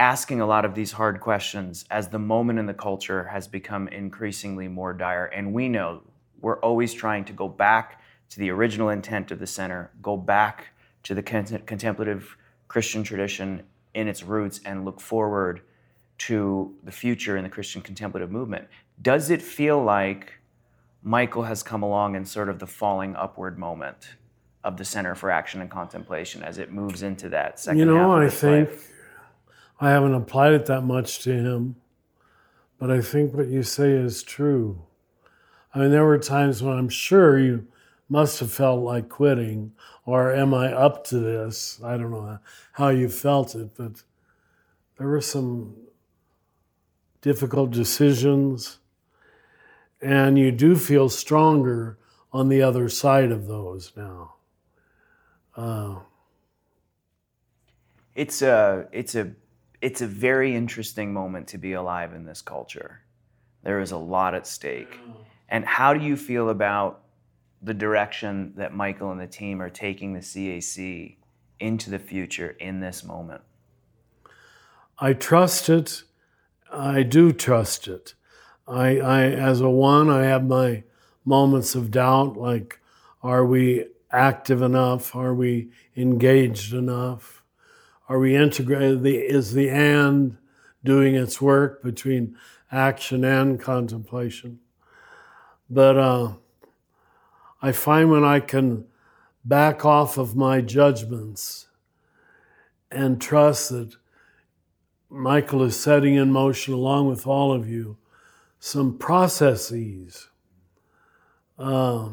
[0.00, 3.86] asking a lot of these hard questions as the moment in the culture has become
[3.88, 6.02] increasingly more dire and we know
[6.40, 10.68] we're always trying to go back to the original intent of the center, go back
[11.02, 12.36] to the contemplative
[12.66, 15.60] Christian tradition in its roots, and look forward
[16.16, 18.68] to the future in the Christian contemplative movement.
[19.02, 20.34] Does it feel like
[21.02, 24.14] Michael has come along in sort of the falling upward moment
[24.62, 28.12] of the Center for Action and Contemplation as it moves into that second You know,
[28.12, 28.89] I think life?
[29.80, 31.76] I haven't applied it that much to him,
[32.78, 34.82] but I think what you say is true.
[35.74, 37.66] I mean, there were times when I'm sure you
[38.08, 39.72] must have felt like quitting,
[40.04, 41.80] or am I up to this?
[41.82, 42.38] I don't know
[42.72, 44.02] how you felt it, but
[44.98, 45.76] there were some
[47.22, 48.80] difficult decisions,
[50.02, 51.98] and you do feel stronger
[52.32, 54.34] on the other side of those now.
[55.56, 56.00] Uh,
[58.14, 59.32] it's a it's a
[59.80, 63.00] it's a very interesting moment to be alive in this culture.
[63.62, 64.98] There is a lot at stake.
[65.48, 67.02] And how do you feel about
[67.62, 71.16] the direction that Michael and the team are taking the CAC
[71.58, 73.42] into the future in this moment?
[74.98, 76.04] I trust it.
[76.70, 78.14] I do trust it.
[78.68, 80.84] I, I, as a one, I have my
[81.24, 82.80] moments of doubt, like,
[83.22, 85.14] are we active enough?
[85.16, 87.39] Are we engaged enough?
[88.10, 89.06] Are we integrated?
[89.06, 90.36] Is the and
[90.82, 92.36] doing its work between
[92.72, 94.58] action and contemplation?
[95.70, 96.32] But uh,
[97.62, 98.86] I find when I can
[99.44, 101.68] back off of my judgments
[102.90, 103.94] and trust that
[105.08, 107.96] Michael is setting in motion, along with all of you,
[108.58, 110.26] some processes.
[111.56, 112.08] Uh,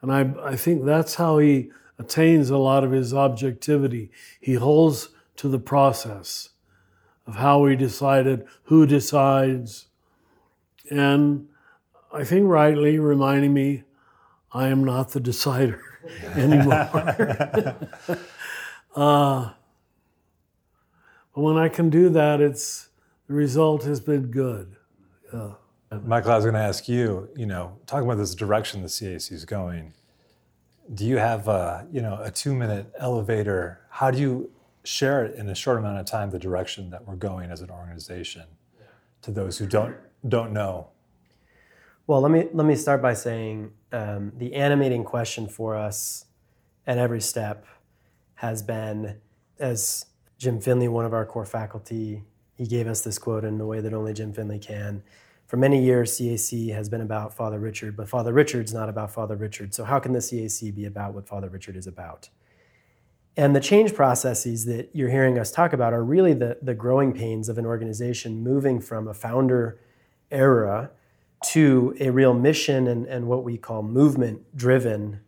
[0.00, 4.10] and I, I think that's how he attains a lot of his objectivity.
[4.40, 6.50] He holds to the process
[7.26, 9.86] of how we decided, who decides,
[10.90, 11.48] and
[12.12, 13.84] I think rightly reminding me
[14.52, 15.82] I am not the decider
[16.34, 16.88] anymore.
[18.96, 19.50] uh,
[21.34, 22.88] but when I can do that, it's
[23.26, 24.76] the result has been good.
[26.02, 27.28] Michael, I was going to ask you.
[27.36, 29.92] You know, talking about this direction the CAC is going.
[30.94, 33.80] Do you have a you know a two minute elevator?
[33.90, 34.50] How do you
[34.84, 37.70] share it in a short amount of time the direction that we're going as an
[37.70, 38.44] organization
[39.22, 40.88] to those who don't don't know?
[42.06, 46.24] Well, let me let me start by saying um, the animating question for us
[46.86, 47.66] at every step
[48.36, 49.16] has been,
[49.58, 50.06] as
[50.38, 52.22] Jim Finley, one of our core faculty,
[52.54, 55.02] he gave us this quote in the way that only Jim Finley can.
[55.48, 59.34] For many years, CAC has been about Father Richard, but Father Richard's not about Father
[59.34, 59.72] Richard.
[59.72, 62.28] So how can the CAC be about what Father Richard is about?
[63.34, 67.14] And the change processes that you're hearing us talk about are really the, the growing
[67.14, 69.80] pains of an organization moving from a founder
[70.30, 70.90] era
[71.44, 75.20] to a real mission and, and what we call movement driven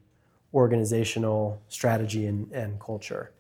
[0.52, 3.32] organizational strategy and, and culture.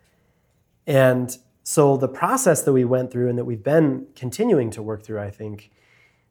[0.86, 5.02] And so the process that we went through and that we've been continuing to work
[5.02, 5.70] through, I think,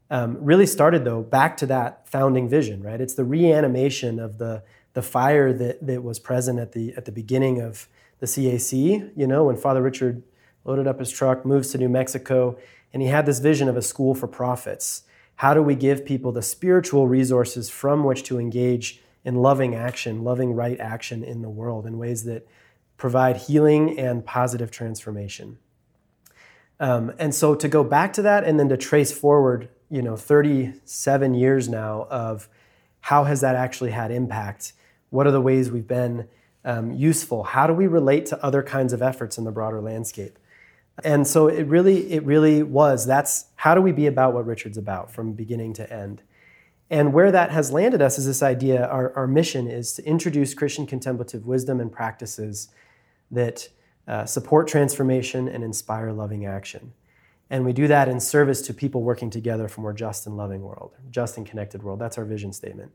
[0.10, 3.00] um, really started though back to that founding vision, right?
[3.00, 7.12] It's the reanimation of the the fire that that was present at the at the
[7.12, 7.88] beginning of
[8.20, 10.24] the CAC, you know, when Father Richard
[10.66, 12.58] loaded up his truck, moves to New Mexico,
[12.92, 15.04] and he had this vision of a school for prophets.
[15.36, 20.24] How do we give people the spiritual resources from which to engage in loving action,
[20.24, 22.46] loving right action in the world in ways that
[22.98, 25.58] provide healing and positive transformation?
[26.80, 30.16] Um, and so to go back to that and then to trace forward, you know,
[30.16, 32.48] 37 years now of
[33.02, 34.74] how has that actually had impact?
[35.10, 36.28] What are the ways we've been
[36.64, 37.44] um, useful?
[37.44, 40.38] How do we relate to other kinds of efforts in the broader landscape?
[41.04, 43.06] And so it really, it really was.
[43.06, 46.24] That's how do we be about what Richard's about from beginning to end?
[46.90, 50.54] And where that has landed us is this idea our, our mission is to introduce
[50.54, 52.70] Christian contemplative wisdom and practices
[53.32, 53.70] that
[54.08, 56.94] uh, support transformation and inspire loving action.
[57.50, 60.38] And we do that in service to people working together for a more just and
[60.38, 62.00] loving world, just and connected world.
[62.00, 62.92] That's our vision statement.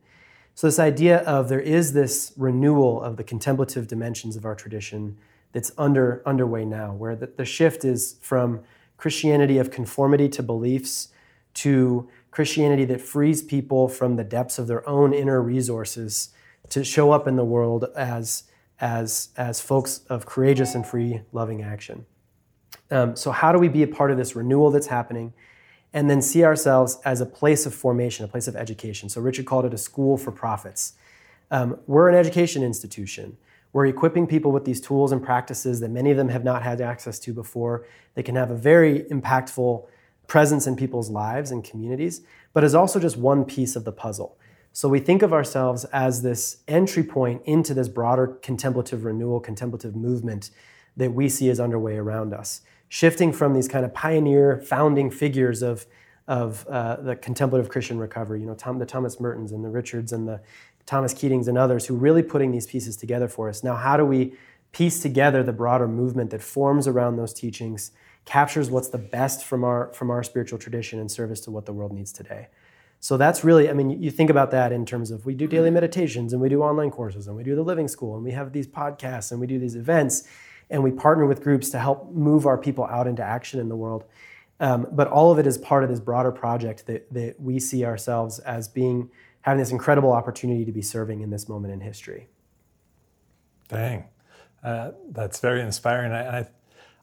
[0.55, 5.19] So, this idea of there is this renewal of the contemplative dimensions of our tradition
[5.53, 8.61] that's under, underway now, where the, the shift is from
[8.97, 11.09] Christianity of conformity to beliefs
[11.55, 16.31] to Christianity that frees people from the depths of their own inner resources
[16.71, 18.45] to show up in the world as,
[18.81, 22.07] as, as folks of courageous and free loving action.
[22.95, 25.33] Um, so, how do we be a part of this renewal that's happening?
[25.95, 29.09] and then see ourselves as a place of formation, a place of education.
[29.09, 30.95] So Richard called it a school for prophets.
[31.53, 33.39] Um, we're an education institution.
[33.73, 36.81] We're equipping people with these tools and practices that many of them have not had
[36.81, 37.87] access to before.
[38.15, 39.87] They can have a very impactful
[40.27, 42.23] presence in people's lives and communities,
[42.53, 44.37] but is also just one piece of the puzzle.
[44.73, 49.95] So we think of ourselves as this entry point into this broader contemplative renewal, contemplative
[49.95, 50.51] movement
[50.97, 55.63] that we see is underway around us shifting from these kind of pioneer founding figures
[55.63, 55.87] of,
[56.29, 60.13] of uh, the contemplative Christian recovery, you know, Tom, the Thomas Mertons and the Richards
[60.13, 60.41] and the
[60.87, 63.65] Thomas Keatings and others who really putting these pieces together for us.
[63.65, 64.35] Now, how do we
[64.73, 67.93] piece together the broader movement that forms around those teachings,
[68.25, 71.73] captures what's the best from our, from our spiritual tradition in service to what the
[71.73, 72.49] world needs today?
[73.01, 75.71] So that's really, I mean, you think about that in terms of we do daily
[75.71, 78.53] meditations and we do online courses and we do the living school and we have
[78.53, 80.27] these podcasts and we do these events
[80.71, 83.77] and we partner with groups to help move our people out into action in the
[83.77, 84.05] world.
[84.61, 87.85] Um, but all of it is part of this broader project that, that we see
[87.85, 89.11] ourselves as being
[89.43, 92.29] having this incredible opportunity to be serving in this moment in history.
[93.69, 94.05] Dang,
[94.63, 96.13] uh, that's very inspiring.
[96.13, 96.49] I, I,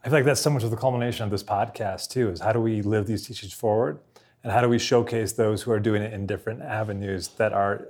[0.03, 2.29] I feel like that's so much of the culmination of this podcast too.
[2.29, 3.99] Is how do we live these teachings forward,
[4.43, 7.89] and how do we showcase those who are doing it in different avenues that are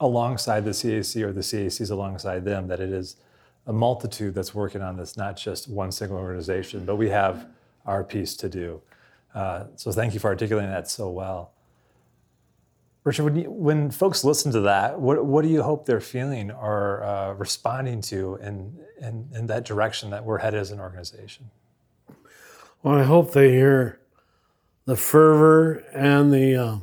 [0.00, 2.68] alongside the CAC or the CACs alongside them.
[2.68, 3.16] That it is
[3.66, 7.46] a multitude that's working on this, not just one single organization, but we have
[7.86, 8.80] our piece to do.
[9.34, 11.52] Uh, so thank you for articulating that so well.
[13.04, 16.50] Richard, when, you, when folks listen to that, what, what do you hope they're feeling
[16.50, 21.50] or uh, responding to in, in, in that direction that we're headed as an organization?
[22.82, 24.00] Well, I hope they hear
[24.86, 26.76] the fervor and the uh,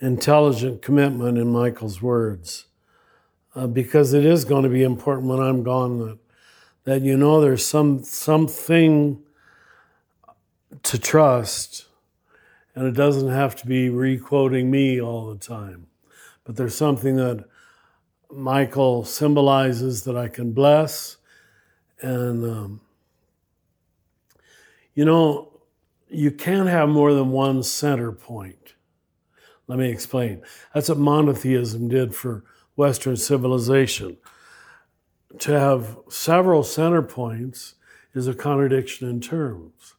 [0.00, 2.66] intelligent commitment in Michael's words
[3.56, 6.18] uh, because it is going to be important when I'm gone that,
[6.84, 9.22] that you know there's some something
[10.82, 11.86] to trust,
[12.74, 15.86] and it doesn't have to be requoting me all the time,
[16.44, 17.46] but there's something that
[18.30, 21.16] Michael symbolizes that I can bless,
[22.02, 22.80] and um,
[24.94, 25.60] you know
[26.08, 28.74] you can't have more than one center point.
[29.66, 30.42] Let me explain.
[30.74, 32.44] That's what monotheism did for
[32.76, 34.18] Western civilization.
[35.40, 37.74] To have several center points
[38.14, 39.94] is a contradiction in terms.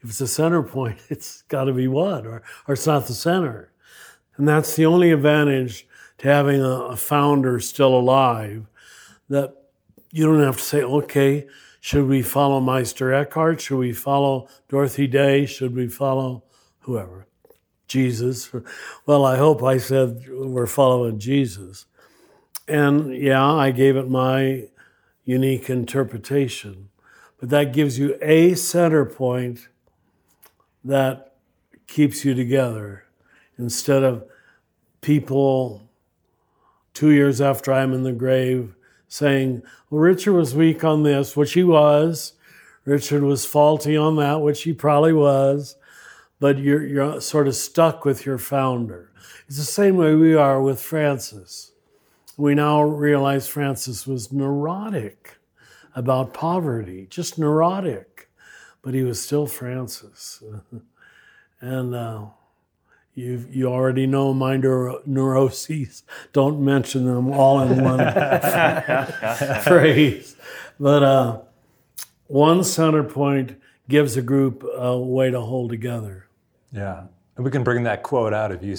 [0.00, 3.14] If it's a center point, it's got to be one, or, or it's not the
[3.14, 3.72] center.
[4.36, 5.86] And that's the only advantage
[6.18, 8.66] to having a, a founder still alive
[9.28, 9.54] that
[10.10, 11.46] you don't have to say, okay,
[11.80, 13.60] Should we follow Meister Eckhart?
[13.60, 15.46] Should we follow Dorothy Day?
[15.46, 16.44] Should we follow
[16.80, 17.26] whoever?
[17.86, 18.50] Jesus?
[19.06, 21.86] Well, I hope I said we're following Jesus.
[22.68, 24.64] And yeah, I gave it my
[25.24, 26.90] unique interpretation.
[27.40, 29.68] But that gives you a center point
[30.84, 31.34] that
[31.86, 33.04] keeps you together
[33.58, 34.24] instead of
[35.00, 35.88] people
[36.94, 38.74] two years after I'm in the grave
[39.08, 42.34] saying, Well, Richard was weak on this, which he was.
[42.84, 45.76] Richard was faulty on that, which he probably was.
[46.40, 49.10] But you're, you're sort of stuck with your founder.
[49.46, 51.72] It's the same way we are with Francis.
[52.38, 55.38] We now realize Francis was neurotic
[55.92, 58.30] about poverty, just neurotic,
[58.80, 60.40] but he was still Francis.
[61.60, 62.26] and uh,
[63.14, 66.04] you you already know my neuro- neuroses.
[66.32, 67.98] Don't mention them all in one
[69.64, 70.36] phrase.
[70.78, 71.40] But uh,
[72.28, 76.28] one center point gives a group a way to hold together.
[76.70, 77.06] Yeah.
[77.34, 78.76] And we can bring that quote out of you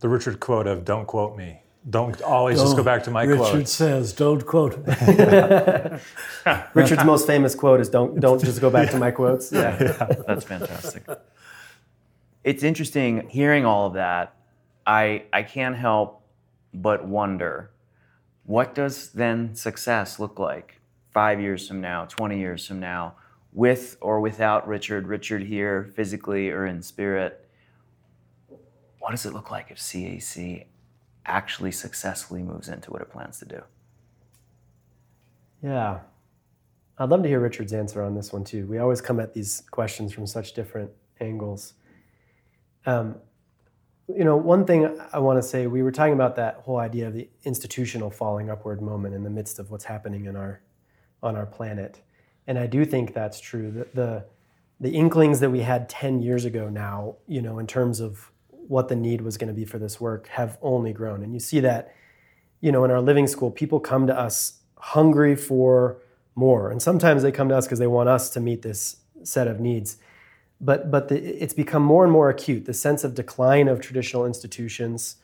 [0.00, 1.60] the Richard quote of don't quote me.
[1.88, 3.40] Don't always just go oh, back to my quotes.
[3.40, 3.68] Richard quote.
[3.68, 4.76] says, don't quote.
[6.74, 9.76] Richard's most famous quote is "Don't don't just go back to my quotes." Yeah.
[10.26, 11.04] That's fantastic.
[12.42, 14.34] It's interesting hearing all of that.
[14.84, 16.22] I I can't help
[16.74, 17.70] but wonder
[18.44, 20.80] what does then success look like
[21.12, 23.14] 5 years from now, 20 years from now
[23.52, 27.48] with or without Richard, Richard here physically or in spirit.
[28.98, 30.66] What does it look like if CAC
[31.26, 33.62] actually successfully moves into what it plans to do?
[35.62, 36.00] Yeah.
[36.98, 38.66] I'd love to hear Richard's answer on this one too.
[38.66, 41.74] We always come at these questions from such different angles.
[42.86, 43.16] Um,
[44.08, 47.08] you know, one thing I want to say, we were talking about that whole idea
[47.08, 50.60] of the institutional falling upward moment in the midst of what's happening in our
[51.22, 52.00] on our planet.
[52.46, 53.70] And I do think that's true.
[53.72, 54.24] The, the
[54.78, 58.30] the inklings that we had 10 years ago now, you know, in terms of
[58.68, 61.22] what the need was going to be for this work have only grown.
[61.22, 61.94] And you see that,
[62.60, 65.98] you know, in our living school, people come to us hungry for
[66.34, 66.70] more.
[66.70, 69.58] And sometimes they come to us because they want us to meet this set of
[69.60, 69.96] needs.
[70.60, 74.24] But, but the, it's become more and more acute the sense of decline of traditional
[74.24, 75.16] institutions,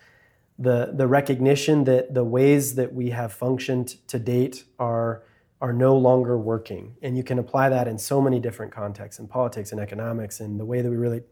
[0.59, 5.23] the, the recognition that the ways that we have functioned to date are,
[5.61, 6.97] are no longer working.
[7.03, 10.61] And you can apply that in so many different contexts in politics and economics and
[10.61, 11.23] the way that we really,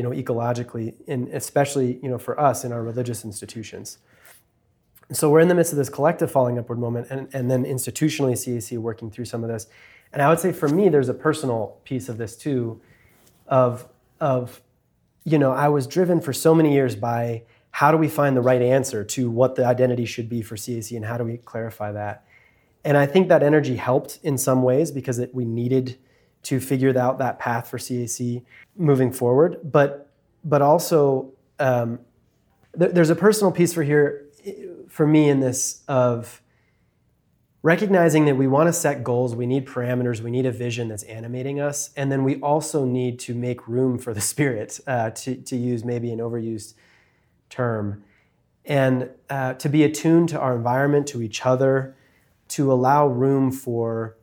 [0.00, 3.98] you know, ecologically, and especially, you know, for us in our religious institutions.
[5.12, 8.32] So we're in the midst of this collective falling upward moment, and, and then institutionally
[8.32, 9.66] CAC working through some of this.
[10.10, 12.80] And I would say for me, there's a personal piece of this too,
[13.46, 13.86] of
[14.20, 14.62] of
[15.24, 17.42] you know, I was driven for so many years by
[17.72, 20.96] how do we find the right answer to what the identity should be for CAC
[20.96, 22.24] and how do we clarify that.
[22.86, 25.98] And I think that energy helped in some ways because it, we needed
[26.42, 28.42] to figure out that path for CAC
[28.76, 29.58] moving forward.
[29.64, 30.10] But
[30.44, 32.00] but also um,
[32.78, 34.26] th- there's a personal piece for here
[34.88, 36.42] for me in this of
[37.62, 41.02] recognizing that we want to set goals, we need parameters, we need a vision that's
[41.04, 45.36] animating us, and then we also need to make room for the spirit, uh, to,
[45.36, 46.74] to use maybe an overused
[47.48, 48.02] term,
[48.64, 51.96] and uh, to be attuned to our environment, to each other,
[52.48, 54.16] to allow room for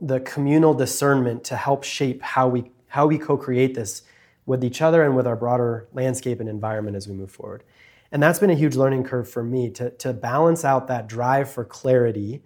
[0.00, 4.02] the communal discernment to help shape how we how we co-create this
[4.46, 7.62] with each other and with our broader landscape and environment as we move forward.
[8.10, 11.48] And that's been a huge learning curve for me to, to balance out that drive
[11.48, 12.42] for clarity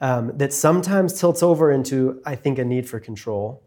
[0.00, 3.62] um, that sometimes tilts over into, I think, a need for control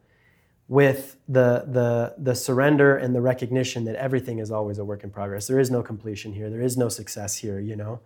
[0.67, 5.11] with the, the, the surrender and the recognition that everything is always a work in
[5.11, 5.47] progress.
[5.47, 7.99] There is no completion here, there is no success here, you know?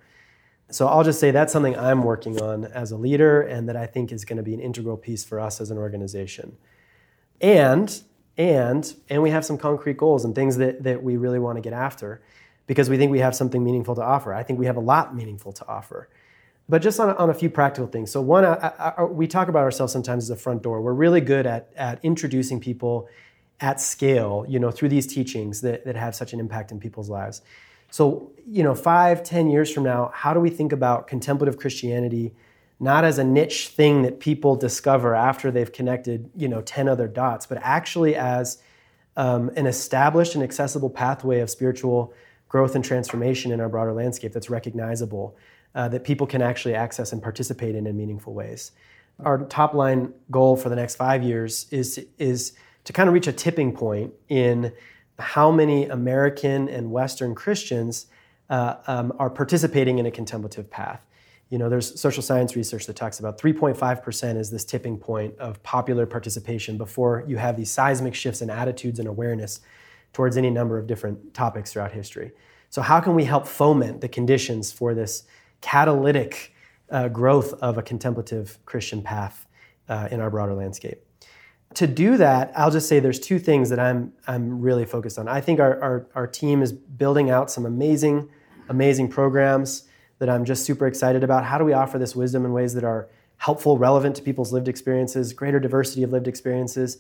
[0.70, 3.86] So I'll just say that's something I'm working on as a leader and that I
[3.86, 6.58] think is going to be an integral piece for us as an organization.
[7.40, 8.02] And
[8.38, 11.62] and and we have some concrete goals and things that, that we really want to
[11.62, 12.22] get after
[12.68, 14.34] because we think we have something meaningful to offer.
[14.34, 16.10] I think we have a lot meaningful to offer.
[16.70, 18.12] But just on a, on a few practical things.
[18.12, 20.82] So, one, I, I, uh, we talk about ourselves sometimes as a front door.
[20.82, 23.08] We're really good at, at introducing people
[23.62, 27.10] at scale, you know, through these teachings that, that have such an impact in people's
[27.10, 27.42] lives.
[27.90, 32.34] So, you know, five, ten years from now, how do we think about contemplative Christianity
[32.80, 37.08] not as a niche thing that people discover after they've connected, you know, 10 other
[37.08, 38.62] dots, but actually as
[39.16, 42.14] um, an established and accessible pathway of spiritual
[42.50, 45.36] growth and transformation in our broader landscape that's recognizable,
[45.74, 48.72] uh, that people can actually access and participate in in meaningful ways.
[49.26, 53.28] Our top line goal for the next five years is, is to kind of reach
[53.28, 54.72] a tipping point in
[55.20, 58.08] how many American and Western Christians
[58.50, 61.06] uh, um, are participating in a contemplative path.
[61.50, 65.62] You know, there's social science research that talks about 3.5% is this tipping point of
[65.64, 69.62] popular participation before you have these seismic shifts in attitudes and awareness
[70.14, 72.32] towards any number of different topics throughout history.
[72.70, 75.24] So, how can we help foment the conditions for this
[75.62, 76.54] catalytic
[76.90, 79.46] uh, growth of a contemplative Christian path
[79.88, 81.07] uh, in our broader landscape?
[81.76, 85.28] To do that, I'll just say there's two things that I'm, I'm really focused on.
[85.28, 88.30] I think our, our, our team is building out some amazing,
[88.70, 89.84] amazing programs
[90.20, 91.44] that I'm just super excited about.
[91.44, 94.68] How do we offer this wisdom in ways that are helpful, relevant to people's lived
[94.68, 96.98] experiences, greater diversity of lived experiences?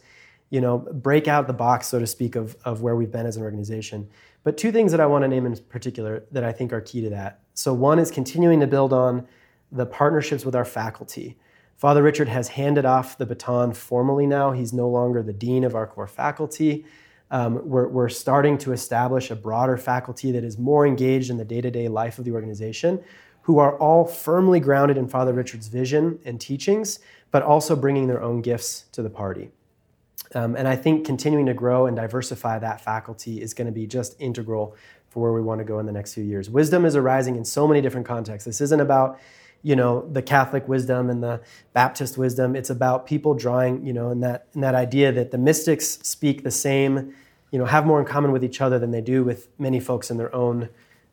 [0.49, 3.35] You know, break out the box, so to speak, of, of where we've been as
[3.35, 4.07] an organization.
[4.43, 7.01] But two things that I want to name in particular that I think are key
[7.01, 7.41] to that.
[7.53, 9.27] So, one is continuing to build on
[9.71, 11.37] the partnerships with our faculty.
[11.77, 14.51] Father Richard has handed off the baton formally now.
[14.51, 16.85] He's no longer the dean of our core faculty.
[17.29, 21.45] Um, we're, we're starting to establish a broader faculty that is more engaged in the
[21.45, 23.03] day to day life of the organization,
[23.43, 26.99] who are all firmly grounded in Father Richard's vision and teachings,
[27.29, 29.51] but also bringing their own gifts to the party.
[30.33, 33.85] Um, and I think continuing to grow and diversify that faculty is going to be
[33.85, 34.75] just integral
[35.09, 36.49] for where we want to go in the next few years.
[36.49, 38.45] Wisdom is arising in so many different contexts.
[38.45, 39.19] This isn't about
[39.63, 41.41] you know the Catholic wisdom and the
[41.73, 42.55] Baptist wisdom.
[42.55, 46.43] It's about people drawing, you know, in that in that idea that the mystics speak
[46.43, 47.13] the same,
[47.51, 50.09] you know, have more in common with each other than they do with many folks
[50.11, 50.69] in their own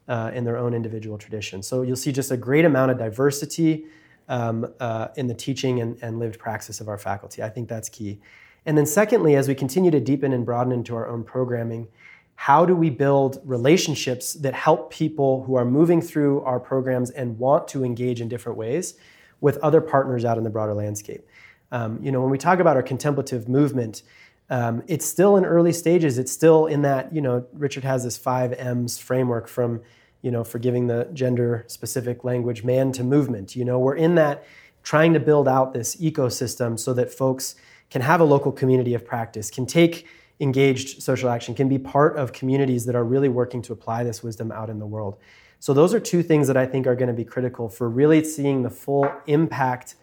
[0.09, 1.63] uh, in their own individual tradition.
[1.63, 3.87] So you'll see just a great amount of diversity
[4.29, 7.43] um, uh, in the teaching and, and lived praxis of our faculty.
[7.43, 8.21] I think that's key.
[8.67, 11.89] And then secondly, as we continue to deepen and broaden into our own programming,
[12.37, 17.39] how do we build relationships that help people who are moving through our programs and
[17.39, 18.95] want to engage in different ways
[19.41, 21.27] with other partners out in the broader landscape?
[21.73, 24.03] Um, you know, when we talk about our contemplative movement,
[24.51, 26.19] um, it's still in early stages.
[26.19, 29.81] It's still in that, you know, Richard has this five M's framework from,
[30.23, 33.57] you know, forgiving the gender specific language, man to movement.
[33.57, 34.45] You know, we're in that
[34.83, 37.55] trying to build out this ecosystem so that folks
[37.91, 40.07] can have a local community of practice, can take
[40.41, 44.23] engaged social action, can be part of communities that are really working to apply this
[44.23, 45.17] wisdom out in the world.
[45.61, 48.23] So, those are two things that I think are going to be critical for really
[48.25, 49.95] seeing the full impact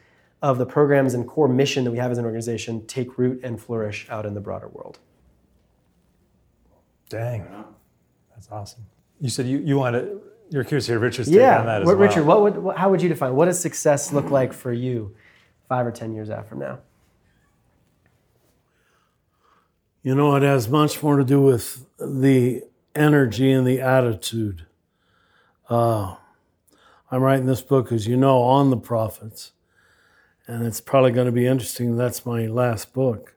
[0.41, 3.61] of the programs and core mission that we have as an organization take root and
[3.61, 4.99] flourish out in the broader world.
[7.09, 7.45] Dang,
[8.31, 8.85] that's awesome.
[9.19, 11.59] You said you, you want to, you're curious to hear Richard's take yeah.
[11.59, 12.07] on that as what, well.
[12.07, 15.15] Richard, what would, what, how would you define, what does success look like for you
[15.69, 16.79] five or 10 years out from now?
[20.03, 22.63] You know, it has much more to do with the
[22.95, 24.65] energy and the attitude.
[25.69, 26.15] Uh,
[27.11, 29.51] I'm writing this book, as you know, on the prophets,
[30.47, 31.97] and it's probably going to be interesting.
[31.97, 33.35] That's my last book.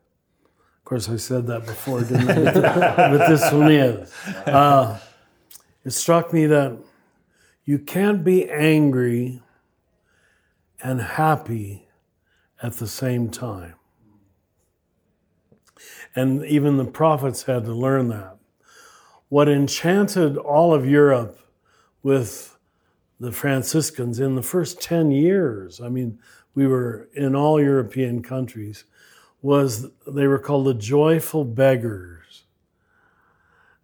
[0.78, 2.44] Of course, I said that before, didn't I?
[2.96, 4.12] but this one is.
[4.46, 4.98] Uh,
[5.84, 6.78] it struck me that
[7.64, 9.42] you can't be angry
[10.82, 11.88] and happy
[12.62, 13.74] at the same time.
[16.16, 18.36] And even the prophets had to learn that.
[19.28, 21.38] What enchanted all of Europe
[22.02, 22.56] with
[23.18, 26.18] the Franciscans in the first 10 years, I mean,
[26.54, 28.84] we were in all European countries,
[29.42, 32.44] was they were called the joyful beggars,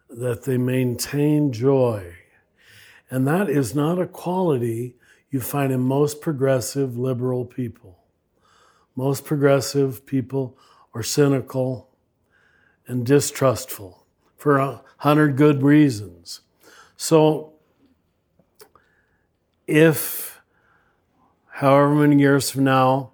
[0.08, 2.14] that they maintained joy.
[3.10, 4.96] And that is not a quality
[5.30, 7.98] you find in most progressive liberal people.
[8.96, 10.56] Most progressive people
[10.94, 11.89] are cynical,
[12.90, 14.04] and distrustful
[14.36, 16.40] for a hundred good reasons.
[16.96, 17.52] So,
[19.66, 20.40] if
[21.46, 23.12] however many years from now,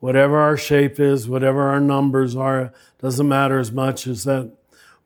[0.00, 4.52] whatever our shape is, whatever our numbers are, doesn't matter as much as that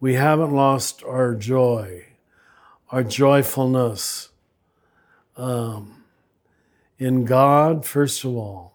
[0.01, 2.07] we haven't lost our joy,
[2.91, 4.31] our joyfulness
[5.37, 6.03] um,
[6.99, 8.75] in God, first of all,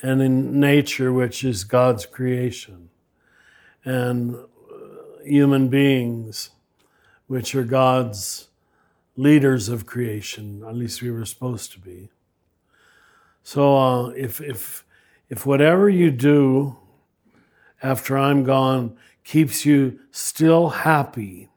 [0.00, 2.90] and in nature, which is God's creation
[3.84, 4.36] and
[5.24, 6.50] human beings,
[7.26, 8.48] which are God's
[9.16, 10.64] leaders of creation.
[10.66, 12.10] At least we were supposed to be.
[13.42, 14.84] So uh, if if
[15.28, 16.76] if whatever you do
[17.82, 21.48] after I'm gone keeps you still happy,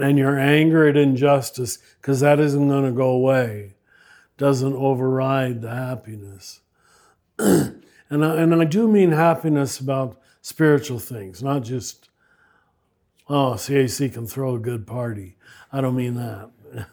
[0.00, 3.74] and your anger at injustice, because that isn't going to go away,
[4.36, 6.60] doesn't override the happiness.
[8.10, 12.08] And I, and I do mean happiness about spiritual things, not just,
[13.28, 15.36] oh, CAC can throw a good party.
[15.72, 16.50] I don't mean that.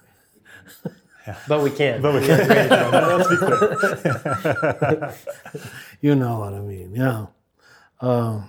[1.48, 2.02] But we can.
[2.02, 2.48] But we can.
[2.70, 5.14] Let's be clear.
[6.02, 7.28] you know what I mean, yeah.
[8.00, 8.42] Uh,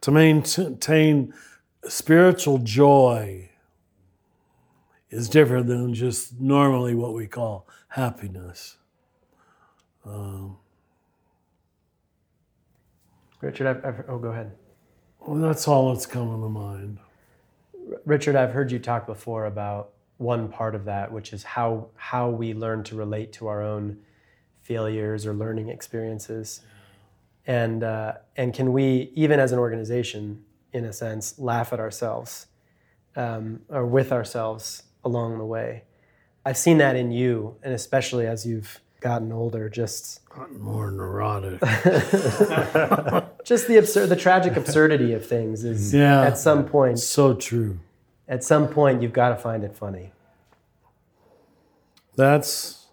[0.00, 1.32] to maintain
[1.86, 3.50] spiritual joy
[5.10, 8.76] is different than just normally what we call happiness.
[10.06, 10.56] Um,
[13.40, 14.52] Richard, I've, I've, oh, go ahead.
[15.20, 16.98] well, that's all that's coming to mind.
[18.04, 22.30] Richard, I've heard you talk before about one part of that, which is how how
[22.30, 23.98] we learn to relate to our own
[24.62, 26.60] failures or learning experiences,
[27.46, 32.46] and uh, and can we even as an organization, in a sense, laugh at ourselves
[33.16, 35.84] um, or with ourselves along the way.
[36.44, 41.60] I've seen that in you, and especially as you've gotten older, just Gotten more neurotic.
[43.44, 46.22] just the absurd, the tragic absurdity of things is Yeah.
[46.22, 47.78] at some point so true.
[48.28, 50.12] at some point you've got to find it funny.
[52.16, 52.86] That's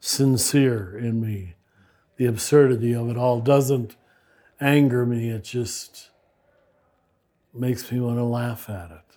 [0.00, 1.54] sincere in me.
[2.16, 3.96] The absurdity of it all doesn't
[4.60, 6.10] anger me, it just
[7.54, 9.16] makes me want to laugh at it.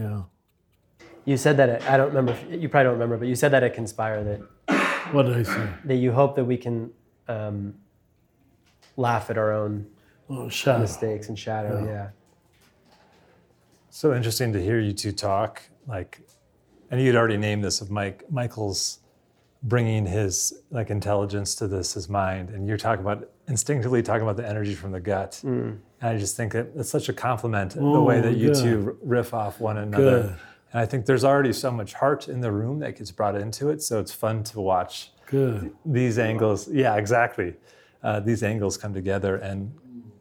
[0.00, 0.22] Yeah.
[1.24, 2.36] You said that at, I don't remember.
[2.50, 4.40] You probably don't remember, but you said that at Conspire that
[5.12, 5.68] What did I say?
[5.84, 6.90] that you hope that we can
[7.28, 7.74] um,
[8.96, 9.86] laugh at our own
[10.30, 11.84] Oh, mistakes and shadow.
[11.86, 12.08] Yeah.
[13.90, 15.62] So interesting to hear you two talk.
[15.86, 16.20] Like,
[16.90, 19.00] and you'd already named this of Mike Michael's
[19.62, 24.36] bringing his like intelligence to this, his mind, and you're talking about instinctively talking about
[24.38, 25.40] the energy from the gut.
[25.44, 28.62] And I just think that it's such a compliment the way Oh, that you good.
[28.62, 30.22] two riff off one another.
[30.22, 30.36] Good.
[30.74, 33.70] And I think there's already so much heart in the room that gets brought into
[33.70, 33.80] it.
[33.80, 35.72] So it's fun to watch Good.
[35.86, 36.68] these angles.
[36.68, 37.54] Yeah, exactly.
[38.02, 39.72] Uh, these angles come together, and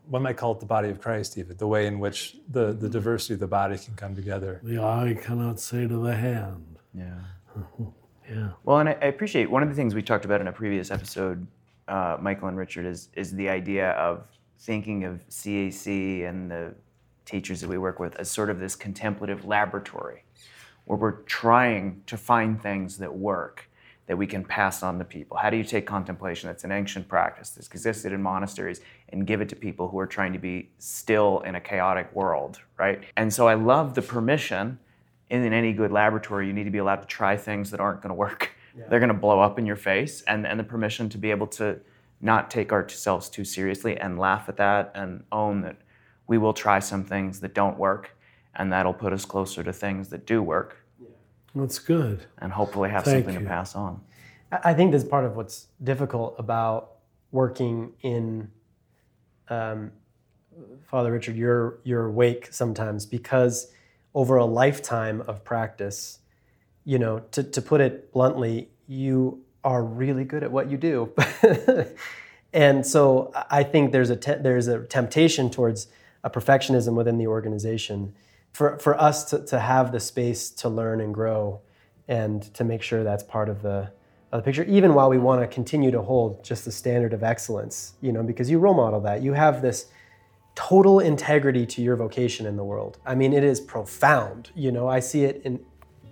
[0.07, 2.87] one might call it the body of Christ, even the way in which the, the
[2.87, 4.61] diversity of the body can come together.
[4.61, 6.77] The eye cannot say to the hand.
[6.93, 7.19] Yeah.
[8.29, 8.51] Yeah.
[8.63, 10.91] Well, and I, I appreciate one of the things we talked about in a previous
[10.91, 11.45] episode,
[11.89, 14.25] uh, Michael and Richard, is is the idea of
[14.59, 16.73] thinking of CAC and the
[17.25, 20.23] teachers that we work with as sort of this contemplative laboratory,
[20.86, 23.69] where we're trying to find things that work
[24.05, 25.38] that we can pass on to people.
[25.38, 29.39] How do you take contemplation that's an ancient practice that's existed in monasteries and give
[29.39, 33.01] it to people who are trying to be still in a chaotic world, right?
[33.15, 34.77] And so I love the permission
[35.29, 38.09] in any good laboratory, you need to be allowed to try things that aren't going
[38.09, 38.51] to work.
[38.89, 41.47] They're going to blow up in your face, and, and the permission to be able
[41.47, 41.79] to
[42.21, 45.77] not take ourselves too seriously and laugh at that and own that
[46.27, 48.15] we will try some things that don't work,
[48.55, 50.85] and that'll put us closer to things that do work,
[51.55, 52.25] That's good.
[52.39, 53.47] and hopefully have Thank something you.
[53.47, 54.01] to pass on.
[54.51, 56.91] I I think that's part of what's difficult about
[57.31, 58.49] working in
[59.49, 59.91] um,
[60.85, 63.71] Father Richard, you're you're awake sometimes because
[64.13, 66.19] over a lifetime of practice,
[66.85, 71.11] you know, to, to put it bluntly, you are really good at what you do.
[72.53, 75.87] and so I I think there's a te- there's a temptation towards
[76.23, 78.13] a perfectionism within the organization
[78.53, 81.59] for, for us to, to have the space to learn and grow
[82.07, 83.91] and to make sure that's part of the,
[84.31, 87.23] of the picture, even while we want to continue to hold just the standard of
[87.23, 89.21] excellence, you know, because you role model that.
[89.21, 89.87] You have this
[90.55, 92.99] total integrity to your vocation in the world.
[93.05, 94.51] I mean, it is profound.
[94.55, 95.59] You know, I see it in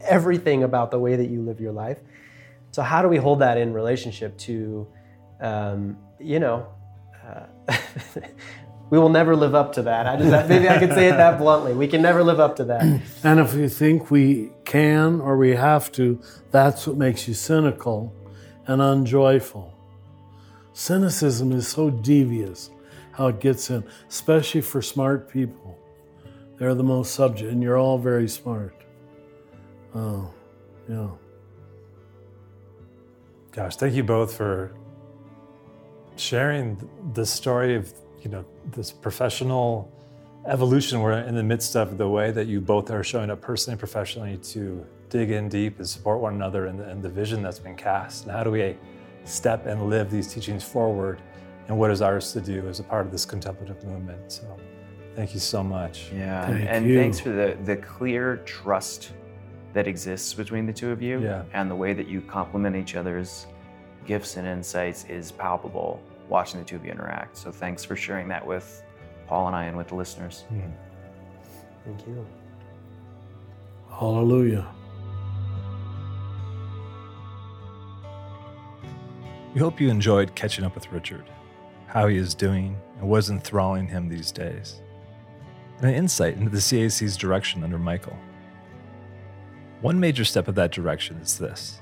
[0.01, 1.99] everything about the way that you live your life.
[2.71, 4.87] So, how do we hold that in relationship to,
[5.41, 6.65] um, you know,
[7.27, 7.45] uh,
[8.91, 10.05] we will never live up to that.
[10.05, 11.73] I just, maybe I could say it that bluntly.
[11.73, 13.01] We can never live up to that.
[13.23, 16.19] And if you think we can or we have to,
[16.51, 18.13] that's what makes you cynical
[18.67, 19.73] and unjoyful.
[20.73, 22.69] Cynicism is so devious
[23.13, 25.79] how it gets in, especially for smart people.
[26.57, 28.75] They're the most subject, and you're all very smart.
[29.95, 30.33] Oh,
[30.89, 31.11] yeah.
[33.53, 34.73] Gosh, thank you both for
[36.17, 39.91] sharing the story of you know this professional
[40.47, 41.97] evolution we're in the midst of.
[41.97, 45.77] The way that you both are showing up personally and professionally to dig in deep
[45.77, 48.23] and support one another and the, and the vision that's been cast.
[48.23, 48.75] And how do we
[49.25, 51.21] step and live these teachings forward?
[51.67, 54.31] And what is ours to do as a part of this contemplative movement?
[54.31, 54.43] So,
[55.15, 56.11] thank you so much.
[56.13, 56.97] Yeah, Thank and you.
[56.99, 59.11] thanks for the the clear trust
[59.73, 61.43] that exists between the two of you, Yeah.
[61.53, 63.47] and the way that you complement each other's
[64.05, 66.01] gifts and insights is palpable.
[66.31, 67.35] Watching the two of you interact.
[67.35, 68.85] So thanks for sharing that with
[69.27, 70.45] Paul and I and with the listeners.
[70.47, 70.61] Hmm.
[71.83, 72.25] Thank you.
[73.89, 74.65] Hallelujah.
[79.53, 81.25] We hope you enjoyed catching up with Richard,
[81.87, 84.81] how he is doing, and what is enthralling him these days,
[85.79, 88.15] and an insight into the CAC's direction under Michael.
[89.81, 91.81] One major step of that direction is this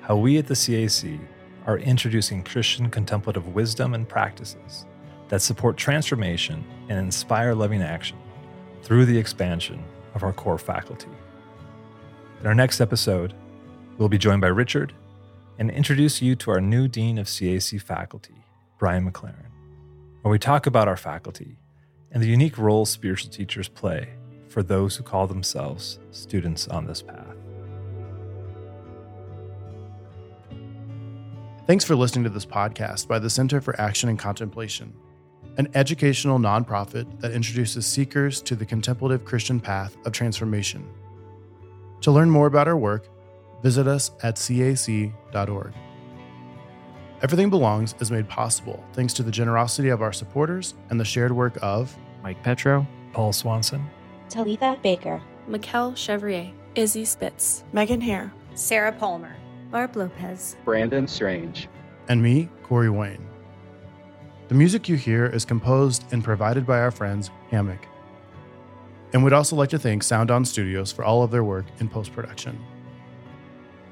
[0.00, 1.20] how we at the CAC
[1.66, 4.86] are introducing Christian contemplative wisdom and practices
[5.28, 8.18] that support transformation and inspire loving action
[8.82, 9.84] through the expansion
[10.14, 11.08] of our core faculty.
[12.40, 13.34] In our next episode,
[13.98, 14.92] we'll be joined by Richard
[15.58, 18.44] and introduce you to our new Dean of CAC faculty,
[18.78, 19.50] Brian McLaren,
[20.22, 21.58] where we talk about our faculty
[22.10, 24.08] and the unique role spiritual teachers play
[24.48, 27.36] for those who call themselves students on this path.
[31.70, 34.92] Thanks for listening to this podcast by the Center for Action and Contemplation,
[35.56, 40.84] an educational nonprofit that introduces seekers to the contemplative Christian path of transformation.
[42.00, 43.06] To learn more about our work,
[43.62, 45.72] visit us at cac.org.
[47.22, 51.30] Everything Belongs is made possible thanks to the generosity of our supporters and the shared
[51.30, 53.88] work of Mike Petrow, Paul Swanson,
[54.28, 59.36] Talitha Baker, Mikkel Chevrier, Izzy Spitz, Megan Hare, Sarah Palmer,
[59.70, 61.68] Barb Lopez, Brandon Strange,
[62.08, 63.24] and me, Corey Wayne.
[64.48, 67.86] The music you hear is composed and provided by our friends Hammock.
[69.12, 71.88] And we'd also like to thank Sound On Studios for all of their work in
[71.88, 72.58] post production.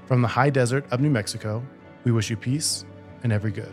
[0.06, 1.64] From the high desert of New Mexico,
[2.02, 2.84] we wish you peace
[3.22, 3.72] and every good.